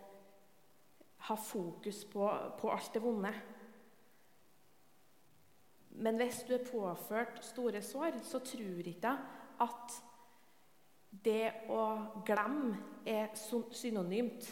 ha 1.28 1.36
fokus 1.36 2.04
på, 2.08 2.26
på 2.60 2.70
alt 2.72 2.94
det 2.94 3.02
vonde. 3.02 3.32
Men 6.00 6.16
hvis 6.16 6.44
du 6.48 6.54
er 6.54 6.64
påført 6.64 7.42
store 7.44 7.82
sår, 7.82 8.22
så 8.24 8.40
tror 8.44 8.88
ikke 8.88 9.10
jeg 9.10 9.18
at 9.60 9.98
det 11.24 11.66
å 11.68 11.82
glemme 12.24 13.02
er 13.08 13.34
synonymt 13.36 14.46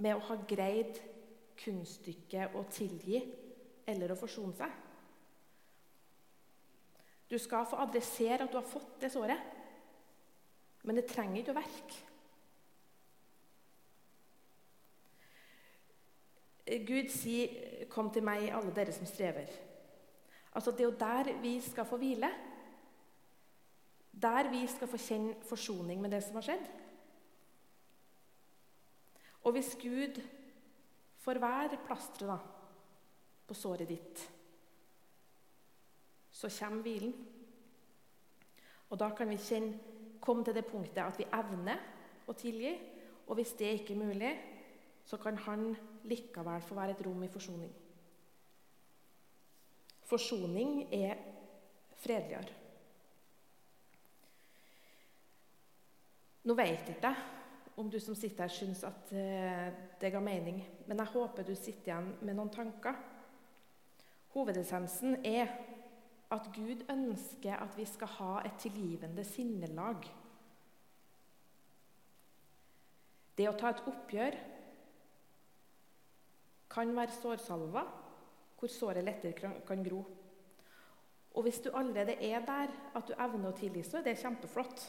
med 0.00 0.16
å 0.16 0.24
ha 0.30 0.38
greid 0.48 0.98
kunststykket 1.58 2.56
å 2.56 2.64
tilgi 2.72 3.20
eller 3.88 4.12
å 4.12 4.18
forsone 4.18 4.56
seg. 4.56 4.74
Du 7.28 7.36
skal 7.38 7.66
få 7.68 7.80
adressere 7.82 8.46
at 8.46 8.52
du 8.52 8.56
har 8.56 8.66
fått 8.66 9.02
det 9.02 9.10
såret, 9.12 9.56
men 10.88 10.96
det 10.96 11.08
trenger 11.10 11.42
ikke 11.42 11.52
å 11.52 11.58
verke. 11.58 11.98
Gud 16.86 17.08
sier, 17.08 17.48
'Kom 17.88 18.10
til 18.10 18.22
meg, 18.22 18.50
alle 18.50 18.74
dere 18.74 18.92
som 18.92 19.06
strever'. 19.06 19.52
Altså, 20.54 20.70
Det 20.70 20.80
er 20.80 20.84
jo 20.84 20.98
der 21.00 21.40
vi 21.40 21.60
skal 21.60 21.84
få 21.84 21.96
hvile. 21.96 22.30
Der 24.22 24.50
vi 24.50 24.66
skal 24.66 24.88
få 24.88 24.96
kjenne 24.96 25.34
forsoning 25.42 26.00
med 26.00 26.10
det 26.10 26.22
som 26.24 26.34
har 26.34 26.42
skjedd. 26.42 26.66
Og 29.42 29.52
hvis 29.52 29.76
Gud 29.82 30.22
får 31.16 31.38
være 31.38 31.78
plasteret, 31.86 32.28
da 32.28 32.58
på 33.48 33.54
såret 33.54 33.88
ditt. 33.88 34.30
Så 36.30 36.50
kommer 36.60 36.82
hvilen. 36.82 37.14
Og 38.90 38.98
da 39.00 39.10
kan 39.16 39.28
vi 39.28 39.36
kjenne, 39.36 39.78
komme 40.20 40.44
til 40.44 40.54
det 40.54 40.66
punktet 40.66 41.04
at 41.04 41.18
vi 41.18 41.26
evner 41.32 41.80
å 42.28 42.34
tilgi. 42.36 42.74
Og 43.28 43.38
hvis 43.38 43.54
det 43.56 43.72
ikke 43.78 43.94
er 43.94 44.02
mulig, 44.02 44.32
så 45.04 45.16
kan 45.16 45.36
han 45.46 45.70
likevel 46.08 46.64
få 46.64 46.76
være 46.78 46.96
et 46.96 47.04
rom 47.06 47.22
i 47.24 47.30
forsoning. 47.32 47.74
Forsoning 50.08 50.80
er 50.94 51.18
fredeligere. 52.00 52.54
Nå 56.48 56.56
vet 56.56 56.88
ikke 56.94 57.12
om 57.78 57.90
du 57.92 57.98
som 58.00 58.16
sitter 58.16 58.46
her, 58.46 58.52
syns 58.52 58.80
at 58.88 59.12
eh, 59.14 59.68
det 60.00 60.10
ga 60.10 60.20
mening, 60.22 60.62
men 60.88 60.98
jeg 60.98 61.12
håper 61.12 61.44
du 61.46 61.54
sitter 61.54 61.92
igjen 61.92 62.08
med 62.24 62.34
noen 62.38 62.50
tanker 62.50 62.96
Hovedessensen 64.34 65.16
er 65.26 65.48
at 66.30 66.50
Gud 66.52 66.84
ønsker 66.92 67.56
at 67.56 67.76
vi 67.78 67.86
skal 67.88 68.10
ha 68.18 68.32
et 68.44 68.58
tilgivende 68.60 69.24
sinnelag. 69.24 70.04
Det 73.38 73.46
å 73.48 73.56
ta 73.56 73.72
et 73.72 73.86
oppgjør 73.88 74.36
kan 76.70 76.96
være 76.96 77.16
sårsalva, 77.22 77.84
hvor 78.58 78.68
såret 78.68 79.04
lettere 79.04 79.52
kan 79.66 79.84
gro. 79.84 80.04
Og 81.34 81.42
Hvis 81.42 81.60
du 81.60 81.70
allerede 81.74 82.12
er 82.12 82.40
der 82.44 82.72
at 82.94 83.08
du 83.08 83.12
evner 83.14 83.52
å 83.52 83.56
tilgi, 83.56 83.82
så 83.82 83.98
er 83.98 84.08
det 84.08 84.18
kjempeflott. 84.18 84.88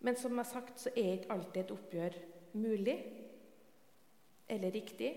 Men 0.00 0.16
som 0.16 0.32
jeg 0.32 0.42
har 0.42 0.50
sagt, 0.50 0.80
så 0.80 0.90
er 0.96 1.12
ikke 1.12 1.32
alltid 1.32 1.60
et 1.62 1.70
oppgjør 1.70 2.16
mulig 2.52 2.96
eller 4.48 4.74
riktig. 4.74 5.12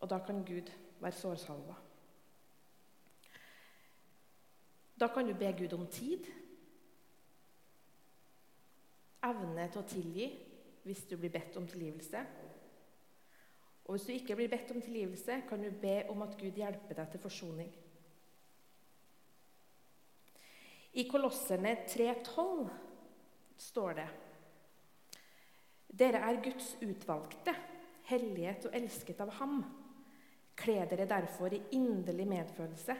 Og 0.00 0.10
da 0.10 0.18
kan 0.26 0.44
Gud 0.44 0.70
være 1.00 1.12
sårsalva. 1.16 1.74
Da 5.00 5.08
kan 5.08 5.26
du 5.26 5.34
be 5.34 5.52
Gud 5.58 5.72
om 5.72 5.86
tid. 5.86 6.28
Evne 9.24 9.66
til 9.72 9.80
å 9.80 9.88
tilgi 9.88 10.28
hvis 10.84 11.06
du 11.08 11.16
blir 11.16 11.32
bedt 11.32 11.56
om 11.56 11.66
tilgivelse. 11.68 12.24
Og 13.90 13.96
hvis 13.96 14.04
du 14.06 14.12
ikke 14.14 14.36
blir 14.38 14.46
bedt 14.46 14.68
om 14.70 14.78
tilgivelse, 14.78 15.40
kan 15.48 15.62
du 15.64 15.70
be 15.82 16.04
om 16.12 16.20
at 16.22 16.36
Gud 16.38 16.54
hjelper 16.54 16.94
deg 16.94 17.08
til 17.10 17.20
forsoning. 17.24 17.70
I 20.94 21.04
Kolosserne 21.10 21.72
3,12 21.90 22.68
står 23.58 23.96
det 23.98 24.04
Dere 26.02 26.20
er 26.22 26.38
Guds 26.44 26.68
utvalgte, 26.86 27.56
hellighet 28.12 28.68
og 28.70 28.78
elsket 28.78 29.24
av 29.26 29.34
Ham. 29.40 29.58
Kle 30.54 30.86
dere 30.86 31.08
derfor 31.10 31.50
i 31.50 31.60
inderlig 31.74 32.28
medfølelse 32.30 32.98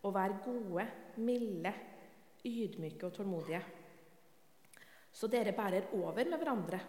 og 0.00 0.16
vær 0.16 0.38
gode, 0.48 0.88
milde, 1.20 1.74
ydmyke 2.48 3.04
og 3.04 3.12
tålmodige. 3.20 3.60
Så 5.12 5.28
dere 5.28 5.52
bærer 5.52 5.92
over 6.00 6.24
med 6.24 6.40
hverandre 6.40 6.80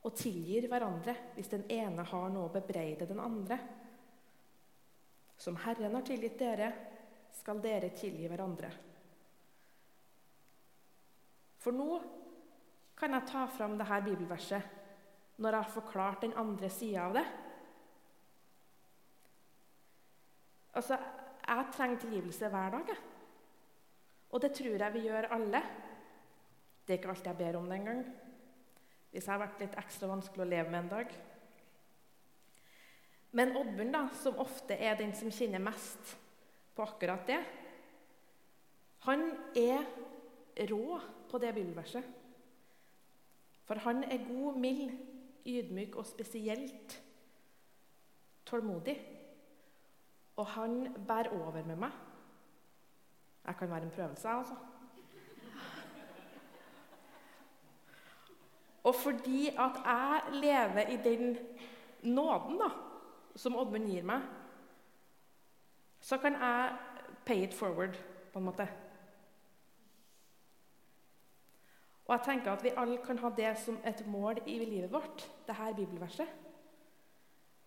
og 0.00 0.14
tilgir 0.16 0.68
hverandre 0.70 1.14
hvis 1.34 1.50
den 1.52 1.66
ene 1.72 2.04
har 2.08 2.30
noe 2.32 2.48
å 2.48 2.54
bebreide 2.54 3.08
den 3.08 3.20
andre. 3.20 3.58
Som 5.40 5.58
Herren 5.64 5.96
har 5.96 6.06
tilgitt 6.06 6.38
dere, 6.40 6.70
skal 7.36 7.60
dere 7.62 7.92
tilgi 7.96 8.28
hverandre. 8.28 8.70
For 11.60 11.76
nå 11.76 12.00
kan 12.96 13.16
jeg 13.16 13.28
ta 13.28 13.44
fram 13.52 13.76
dette 13.80 14.00
bibelverset 14.04 14.76
når 15.40 15.54
jeg 15.56 15.64
har 15.64 15.72
forklart 15.72 16.24
den 16.24 16.34
andre 16.40 16.68
sida 16.72 17.06
av 17.06 17.16
det. 17.16 17.26
Altså, 20.76 20.98
jeg 21.46 21.70
trenger 21.74 22.02
tilgivelse 22.02 22.48
hver 22.52 22.74
dag. 22.76 22.92
Jeg. 22.92 23.06
Og 24.30 24.42
det 24.42 24.52
tror 24.54 24.84
jeg 24.84 24.94
vi 24.94 25.06
gjør 25.08 25.30
alle. 25.34 25.62
Det 26.86 26.94
er 26.94 27.00
ikke 27.00 27.14
alt 27.14 27.30
jeg 27.30 27.38
ber 27.40 27.58
om 27.58 27.70
det 27.70 27.78
engang. 27.80 28.04
Hvis 29.10 29.26
jeg 29.26 29.32
har 29.32 29.42
vært 29.42 29.62
litt 29.62 29.76
ekstra 29.80 30.10
vanskelig 30.10 30.44
å 30.44 30.50
leve 30.50 30.70
med 30.70 30.84
en 30.84 30.92
dag. 30.92 31.14
Men 33.34 33.54
Oddbjørn, 33.58 33.92
da, 33.94 34.04
som 34.22 34.38
ofte 34.42 34.76
er 34.78 34.96
den 34.98 35.12
som 35.18 35.30
kjenner 35.34 35.62
mest 35.62 36.14
på 36.74 36.86
akkurat 36.86 37.26
det, 37.26 37.40
han 39.06 39.30
er 39.56 39.86
rå 40.70 40.98
på 41.30 41.38
det 41.42 41.52
bibelverset. 41.56 42.04
For 43.64 43.80
han 43.86 44.02
er 44.04 44.26
god, 44.26 44.58
mild, 44.60 44.96
ydmyk 45.46 45.94
og 45.96 46.06
spesielt 46.06 46.96
tålmodig. 48.50 48.96
Og 50.36 50.46
han 50.56 50.94
bærer 51.06 51.32
over 51.38 51.62
med 51.64 51.78
meg. 51.86 51.94
Jeg 53.46 53.56
kan 53.56 53.70
være 53.70 53.88
en 53.88 53.94
prøvelse, 53.94 54.28
jeg, 54.28 54.38
altså. 54.38 54.69
Og 58.84 58.94
fordi 58.94 59.48
at 59.48 59.80
jeg 59.84 60.22
lever 60.32 60.88
i 60.88 60.96
den 61.04 61.38
nåden 62.02 62.58
da, 62.58 62.70
som 63.36 63.56
Oddmund 63.56 63.88
gir 63.90 64.06
meg, 64.08 64.22
så 66.00 66.16
kan 66.18 66.32
jeg 66.32 66.76
pay 67.26 67.44
it 67.44 67.54
forward, 67.54 67.98
på 68.32 68.38
en 68.38 68.44
måte. 68.44 68.68
Og 72.06 72.16
jeg 72.16 72.24
tenker 72.24 72.52
at 72.52 72.64
vi 72.64 72.72
alle 72.76 72.98
kan 73.04 73.18
ha 73.18 73.28
det 73.36 73.52
som 73.58 73.78
et 73.86 74.06
mål 74.06 74.40
i 74.46 74.58
livet 74.64 74.92
vårt, 74.92 75.28
det 75.46 75.54
her 75.54 75.74
bibelverset. 75.74 76.26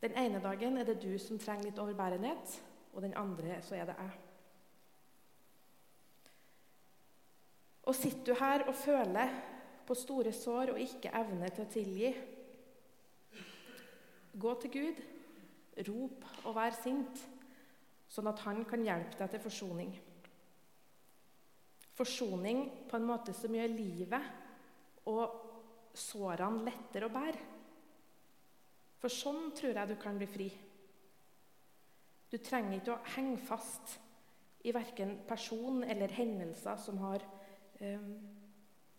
Den 0.02 0.18
ene 0.20 0.42
dagen 0.44 0.78
er 0.78 0.84
det 0.84 1.02
du 1.04 1.14
som 1.20 1.40
trenger 1.40 1.70
litt 1.70 1.80
overbærenhet, 1.80 2.58
og 2.94 3.02
den 3.02 3.14
andre 3.16 3.62
så 3.64 3.76
er 3.76 3.86
det 3.88 3.96
jeg. 4.00 4.18
Og 7.84 7.96
sitter 7.96 8.26
du 8.26 8.40
her 8.40 8.68
og 8.68 8.76
føler 8.76 9.32
på 9.88 9.98
store 9.98 10.34
sår 10.36 10.74
og 10.74 10.82
ikke 10.82 11.12
evne 11.20 11.50
til 11.54 11.66
å 11.66 11.72
tilgi, 11.72 12.12
gå 14.34 14.54
til 14.62 14.74
Gud, 14.74 15.02
rop 15.88 16.26
og 16.44 16.56
vær 16.58 16.76
sint, 16.78 17.22
sånn 18.10 18.30
at 18.30 18.44
han 18.46 18.64
kan 18.70 18.84
hjelpe 18.86 19.18
deg 19.20 19.32
til 19.34 19.44
forsoning. 19.44 19.94
Forsoning 21.94 22.64
på 22.90 22.98
en 22.98 23.08
måte 23.08 23.34
som 23.38 23.54
gjør 23.54 23.74
livet 23.74 25.10
og 25.10 25.94
sårene 25.94 26.66
lettere 26.66 27.10
å 27.10 27.14
bære. 27.14 27.50
For 29.02 29.12
sånn 29.12 29.52
tror 29.58 29.76
jeg 29.76 29.92
du 29.92 29.98
kan 30.00 30.18
bli 30.18 30.30
fri. 30.30 30.48
Du 32.32 32.40
trenger 32.42 32.80
ikke 32.80 32.96
å 32.96 33.14
henge 33.18 33.42
fast 33.46 33.98
i 34.64 34.72
verken 34.74 35.18
person 35.28 35.84
eller 35.84 36.16
hendelser 36.16 36.80
som 36.82 37.02
har 37.04 37.26
um, 37.84 38.14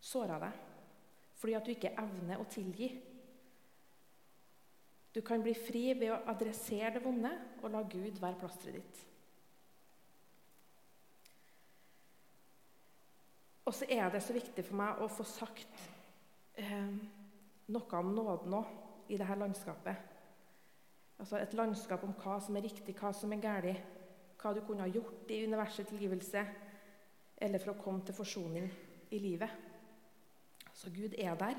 såra 0.05 0.37
deg, 0.43 0.59
fordi 1.45 1.59
at 1.59 1.67
du 1.67 1.75
ikke 1.75 1.91
evner 2.01 2.41
å 2.41 2.45
tilgi. 2.49 2.87
Du 5.13 5.19
kan 5.21 5.43
bli 5.45 5.53
fri 5.53 5.91
ved 5.93 6.09
å 6.09 6.23
adressere 6.33 6.95
det 6.95 7.03
vonde 7.05 7.29
og 7.61 7.67
la 7.69 7.83
Gud 7.85 8.17
være 8.17 8.39
plasteret 8.41 8.79
ditt. 8.79 9.03
Og 13.69 13.77
så 13.77 13.85
er 13.93 14.09
det 14.09 14.23
så 14.25 14.33
viktig 14.33 14.65
for 14.65 14.79
meg 14.81 15.03
å 15.05 15.11
få 15.13 15.27
sagt 15.29 15.85
eh, 16.57 16.97
noe 17.77 18.01
om 18.01 18.17
nåden 18.17 18.57
òg 18.63 19.13
i 19.13 19.21
dette 19.21 19.37
landskapet. 19.43 20.17
Altså 21.21 21.43
Et 21.43 21.59
landskap 21.61 22.09
om 22.09 22.17
hva 22.25 22.39
som 22.41 22.57
er 22.57 22.65
riktig, 22.71 22.97
hva 22.97 23.13
som 23.13 23.37
er 23.37 23.45
galt, 23.45 23.93
hva 24.41 24.57
du 24.57 24.65
kunne 24.65 24.89
ha 24.89 24.97
gjort 24.97 25.29
i 25.29 25.45
universets 25.45 25.93
tilgivelse, 25.93 26.49
eller 27.37 27.61
for 27.61 27.77
å 27.77 27.79
komme 27.85 28.01
til 28.09 28.17
forsoning 28.17 28.73
i 29.13 29.21
livet. 29.21 29.74
Så 30.75 30.91
Gud 30.91 31.15
er 31.19 31.35
der, 31.39 31.59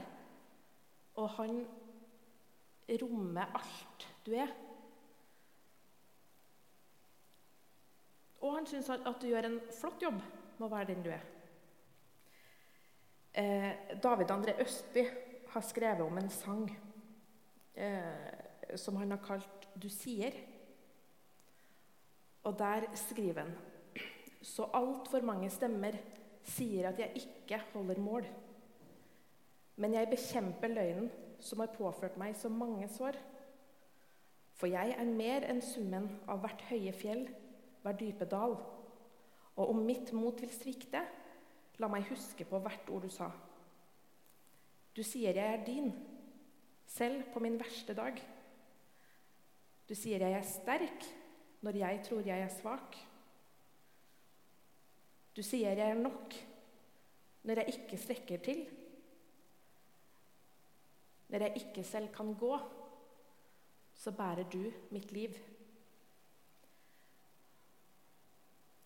og 1.15 1.29
han 1.37 1.63
rommer 3.01 3.55
alt 3.55 4.07
du 4.25 4.33
er. 4.35 4.51
Og 8.41 8.57
han 8.57 8.67
syns 8.67 8.89
at 8.91 9.07
du 9.21 9.29
gjør 9.29 9.47
en 9.47 9.61
flott 9.73 10.03
jobb 10.03 10.19
med 10.19 10.67
å 10.67 10.71
være 10.73 10.89
den 10.91 11.05
du 11.05 11.09
er. 11.15 11.23
Eh, 13.35 13.71
David 14.03 14.31
André 14.31 14.55
Østby 14.63 15.05
har 15.51 15.63
skrevet 15.63 16.03
om 16.05 16.19
en 16.19 16.29
sang 16.31 16.67
eh, 17.75 18.75
som 18.75 18.95
han 18.99 19.11
har 19.11 19.23
kalt 19.23 19.67
'Du 19.75 19.87
sier'. 19.89 20.37
Og 22.43 22.59
der 22.59 22.85
skriver 22.95 23.41
han 23.41 23.57
så 24.41 24.69
altfor 24.73 25.21
mange 25.21 25.49
stemmer 25.49 25.97
sier 26.43 26.89
at 26.89 26.99
jeg 26.99 27.11
ikke 27.15 27.63
holder 27.73 27.99
mål. 27.99 28.27
Men 29.81 29.95
jeg 29.97 30.11
bekjemper 30.11 30.71
løgnen 30.71 31.09
som 31.43 31.61
har 31.61 31.73
påført 31.75 32.15
meg 32.19 32.35
så 32.39 32.49
mange 32.51 32.87
sår. 32.91 33.17
For 34.55 34.71
jeg 34.71 34.95
er 34.95 35.15
mer 35.17 35.43
enn 35.49 35.59
summen 35.63 36.07
av 36.31 36.39
hvert 36.43 36.63
høye 36.69 36.93
fjell, 36.95 37.25
hver 37.83 37.97
dype 37.99 38.27
dal. 38.31 38.55
Og 39.55 39.71
om 39.71 39.81
mitt 39.87 40.13
mot 40.15 40.39
vil 40.39 40.51
svikte, 40.53 41.01
la 41.79 41.89
meg 41.91 42.07
huske 42.07 42.47
på 42.47 42.59
hvert 42.63 42.87
ord 42.91 43.03
du 43.03 43.11
sa. 43.11 43.27
Du 44.95 45.03
sier 45.03 45.35
jeg 45.35 45.57
er 45.57 45.65
din, 45.67 45.91
selv 46.87 47.25
på 47.33 47.41
min 47.43 47.59
verste 47.59 47.95
dag. 47.97 48.21
Du 49.89 49.93
sier 49.97 50.23
jeg 50.23 50.37
er 50.37 50.47
sterk 50.47 51.03
når 51.65 51.81
jeg 51.81 52.01
tror 52.07 52.23
jeg 52.25 52.45
er 52.45 52.53
svak. 52.53 52.95
Du 55.35 55.43
sier 55.43 55.75
jeg 55.75 55.91
er 55.91 55.99
nok 55.99 56.35
når 57.45 57.59
jeg 57.61 57.75
ikke 57.75 57.99
strekker 57.99 58.43
til. 58.45 58.63
Når 61.29 61.45
jeg 61.45 61.61
ikke 61.61 61.83
selv 61.83 62.11
kan 62.13 62.33
gå, 62.39 62.57
så 63.95 64.11
bærer 64.11 64.43
du 64.51 64.71
mitt 64.91 65.11
liv. 65.11 65.35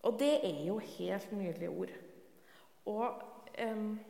Og 0.02 0.16
det 0.18 0.32
er 0.46 0.64
jo 0.64 0.78
helt 0.78 1.32
nydelige 1.32 1.70
ord. 1.70 1.90
Og 2.86 3.22
um, 3.66 4.00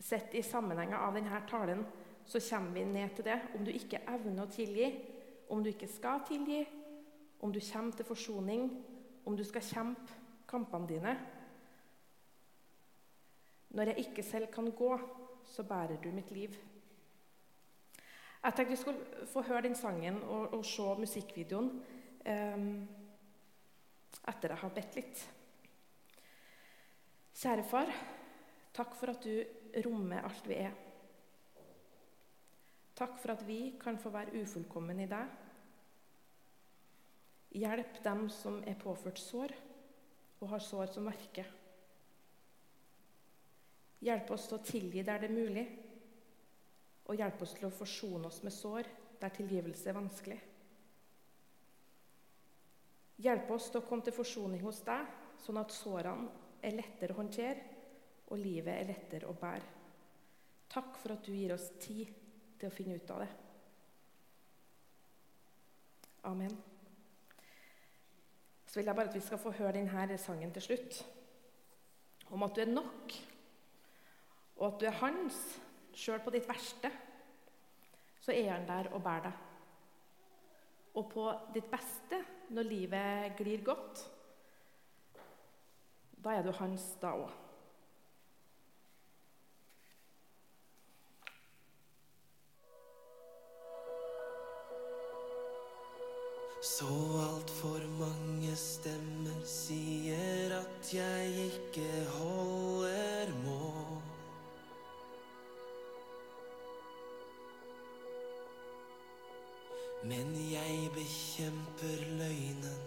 sett 0.00 0.34
i 0.34 0.42
sammenhengen 0.44 0.98
av 0.98 1.14
denne 1.16 1.40
talen 1.48 1.86
så 2.26 2.42
kommer 2.50 2.74
vi 2.74 2.84
ned 2.84 3.14
til 3.16 3.24
det. 3.24 3.38
Om 3.54 3.64
du 3.64 3.72
ikke 3.72 4.02
evner 4.12 4.44
å 4.44 4.52
tilgi, 4.52 4.90
om 5.48 5.62
du 5.62 5.70
ikke 5.70 5.88
skal 5.88 6.20
tilgi, 6.28 6.60
om 7.40 7.52
du 7.52 7.60
kommer 7.72 7.96
til 7.96 8.08
forsoning, 8.08 8.68
om 9.24 9.36
du 9.36 9.44
skal 9.44 9.64
kjempe 9.64 10.22
kampene 10.46 10.88
dine 10.88 11.16
Når 13.76 13.90
jeg 13.90 13.98
ikke 13.98 14.22
selv 14.22 14.46
kan 14.52 14.70
gå, 14.70 14.98
så 15.44 15.62
bærer 15.62 16.00
du 16.02 16.08
mitt 16.12 16.30
liv. 16.30 16.54
Jeg 18.42 18.54
tenkte 18.54 18.72
vi 18.72 18.78
skulle 18.80 19.26
få 19.30 19.42
høre 19.48 19.64
den 19.66 19.78
sangen 19.78 20.20
og, 20.22 20.54
og 20.54 20.64
se 20.66 20.86
musikkvideoen 21.00 21.70
um, 22.26 22.68
etter 24.26 24.52
jeg 24.52 24.62
har 24.62 24.74
bedt 24.76 24.98
litt. 24.98 25.22
Kjære 27.36 27.64
far, 27.68 27.90
takk 28.76 28.94
for 28.96 29.12
at 29.12 29.24
du 29.26 29.80
rommer 29.84 30.24
alt 30.24 30.46
vi 30.48 30.60
er. 30.62 30.76
Takk 32.96 33.18
for 33.20 33.34
at 33.34 33.42
vi 33.44 33.74
kan 33.80 33.98
få 34.00 34.12
være 34.14 34.40
ufullkomne 34.40 34.96
i 35.04 35.10
deg. 35.10 35.34
Hjelp 37.56 38.00
dem 38.04 38.26
som 38.32 38.62
er 38.68 38.78
påført 38.80 39.20
sår 39.20 39.52
og 40.40 40.48
har 40.52 40.64
sår 40.64 40.92
som 40.92 41.08
verker. 41.08 41.48
Hjelp 44.04 44.32
oss 44.32 44.48
til 44.48 44.58
å 44.58 44.64
tilgi 44.64 45.04
der 45.04 45.22
det 45.22 45.28
er 45.30 45.36
mulig, 45.36 45.66
og 47.06 47.14
hjelp 47.14 47.42
oss 47.42 47.54
til 47.56 47.68
å 47.68 47.74
forsone 47.74 48.28
oss 48.28 48.42
med 48.42 48.54
sår 48.54 48.88
der 49.20 49.32
tilgivelse 49.34 49.88
er 49.90 49.96
vanskelig. 49.96 50.38
Hjelp 53.22 53.50
oss 53.54 53.70
til 53.70 53.80
å 53.80 53.86
komme 53.86 54.04
til 54.04 54.16
forsoning 54.16 54.60
hos 54.66 54.82
deg, 54.84 55.06
sånn 55.40 55.60
at 55.60 55.72
sårene 55.72 56.28
er 56.66 56.76
lettere 56.76 57.14
å 57.14 57.20
håndtere 57.20 57.76
og 58.26 58.40
livet 58.42 58.74
er 58.74 58.88
lettere 58.90 59.30
å 59.30 59.36
bære. 59.38 59.74
Takk 60.68 60.96
for 60.98 61.14
at 61.14 61.24
du 61.24 61.32
gir 61.32 61.54
oss 61.54 61.68
tid 61.80 62.10
til 62.58 62.68
å 62.68 62.74
finne 62.74 62.96
ut 62.98 63.12
av 63.14 63.22
det. 63.22 63.28
Amen. 66.26 66.56
Så 68.66 68.80
vil 68.80 68.90
jeg 68.90 68.98
bare 68.98 69.12
at 69.12 69.14
vi 69.14 69.22
skal 69.22 69.40
få 69.40 69.54
høre 69.54 69.76
denne 69.78 70.18
sangen 70.18 70.52
til 70.52 70.62
slutt. 70.62 71.04
om 72.30 72.42
at 72.42 72.56
du 72.56 72.60
er 72.60 72.66
nok, 72.66 73.12
og 74.56 74.66
at 74.66 74.80
du 74.80 74.86
er 74.86 74.96
hans, 74.98 75.36
sjøl 75.96 76.20
på 76.24 76.32
ditt 76.34 76.48
verste, 76.48 76.90
så 78.20 78.34
er 78.34 78.52
han 78.52 78.68
der 78.68 78.90
og 78.92 79.02
bærer 79.04 79.30
deg. 79.30 79.42
Og 80.96 81.08
på 81.12 81.24
ditt 81.54 81.68
beste, 81.70 82.22
når 82.56 82.68
livet 82.70 83.34
glir 83.38 83.64
godt, 83.64 84.04
da 86.24 86.36
er 86.36 86.46
du 86.46 86.52
hans 86.56 86.94
da 87.02 87.12
òg. 87.16 87.34
Så 96.66 96.88
altfor 97.22 97.84
mange 98.00 98.56
stemmer 98.58 99.44
sier 99.46 100.56
at 100.56 100.90
jeg 100.92 101.46
ikke 101.50 101.90
holder 102.16 103.30
mål. 103.44 103.55
Men 110.06 110.28
jeg 110.52 110.90
bekjemper 110.94 112.04
løgnen 112.18 112.82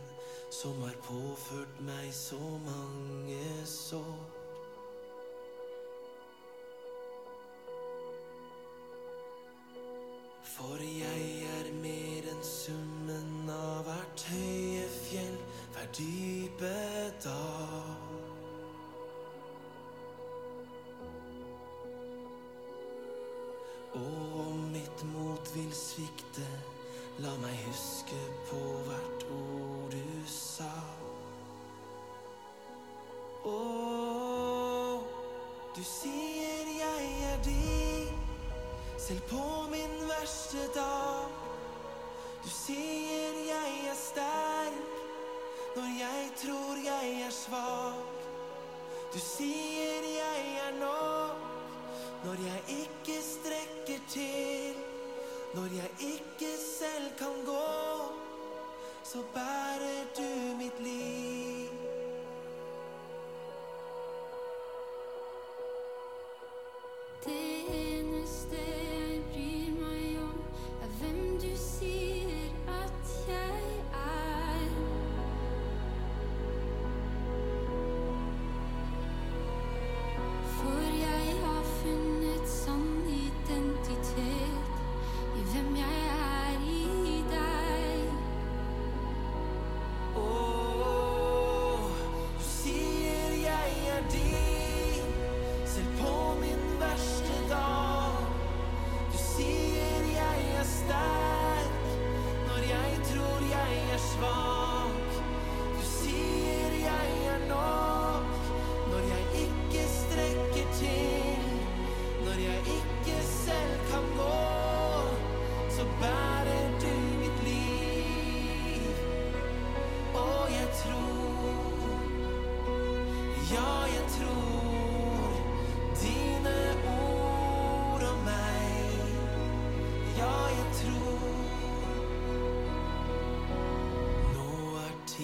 som 0.55 0.77
har 0.86 0.95
påført 1.03 1.82
meg 1.84 2.13
så 2.15 2.39
mange 2.63 3.48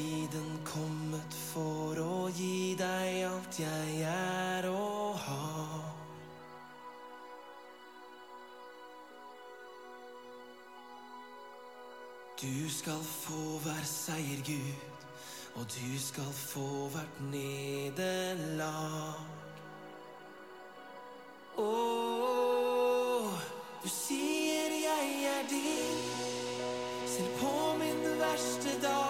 tiden 0.05 0.59
kommet 0.65 1.33
for 1.33 1.97
å 1.97 2.27
gi 2.35 2.75
deg 2.77 3.23
alt 3.25 3.57
jeg 3.57 4.01
er 4.05 4.67
og 4.69 5.15
har. 5.23 5.85
Du 12.37 12.69
skal 12.69 13.01
få 13.01 13.57
hver 13.63 13.85
seier, 13.89 14.43
Gud, 14.45 15.07
og 15.55 15.65
du 15.73 15.95
skal 16.03 16.29
få 16.37 16.67
hvert 16.93 17.23
nederlag. 17.31 19.23
Åh, 21.63 23.41
du 23.81 23.89
sier 23.89 24.77
jeg 24.83 25.17
er 25.31 25.49
din, 25.49 26.05
selv 27.15 27.41
på 27.41 27.57
min 27.81 28.07
verste 28.21 28.77
dag. 28.85 29.04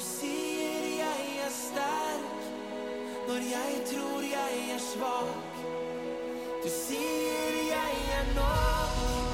Du 0.00 0.04
sier 0.04 0.84
jeg 0.96 1.24
er 1.44 1.50
sterk 1.52 2.44
når 3.28 3.42
jeg 3.50 3.82
tror 3.90 4.22
jeg 4.24 4.62
er 4.74 4.78
svak. 4.80 5.58
Du 6.62 6.68
sier 6.72 7.58
jeg 7.68 7.98
er 8.16 8.32
nok 8.38 9.29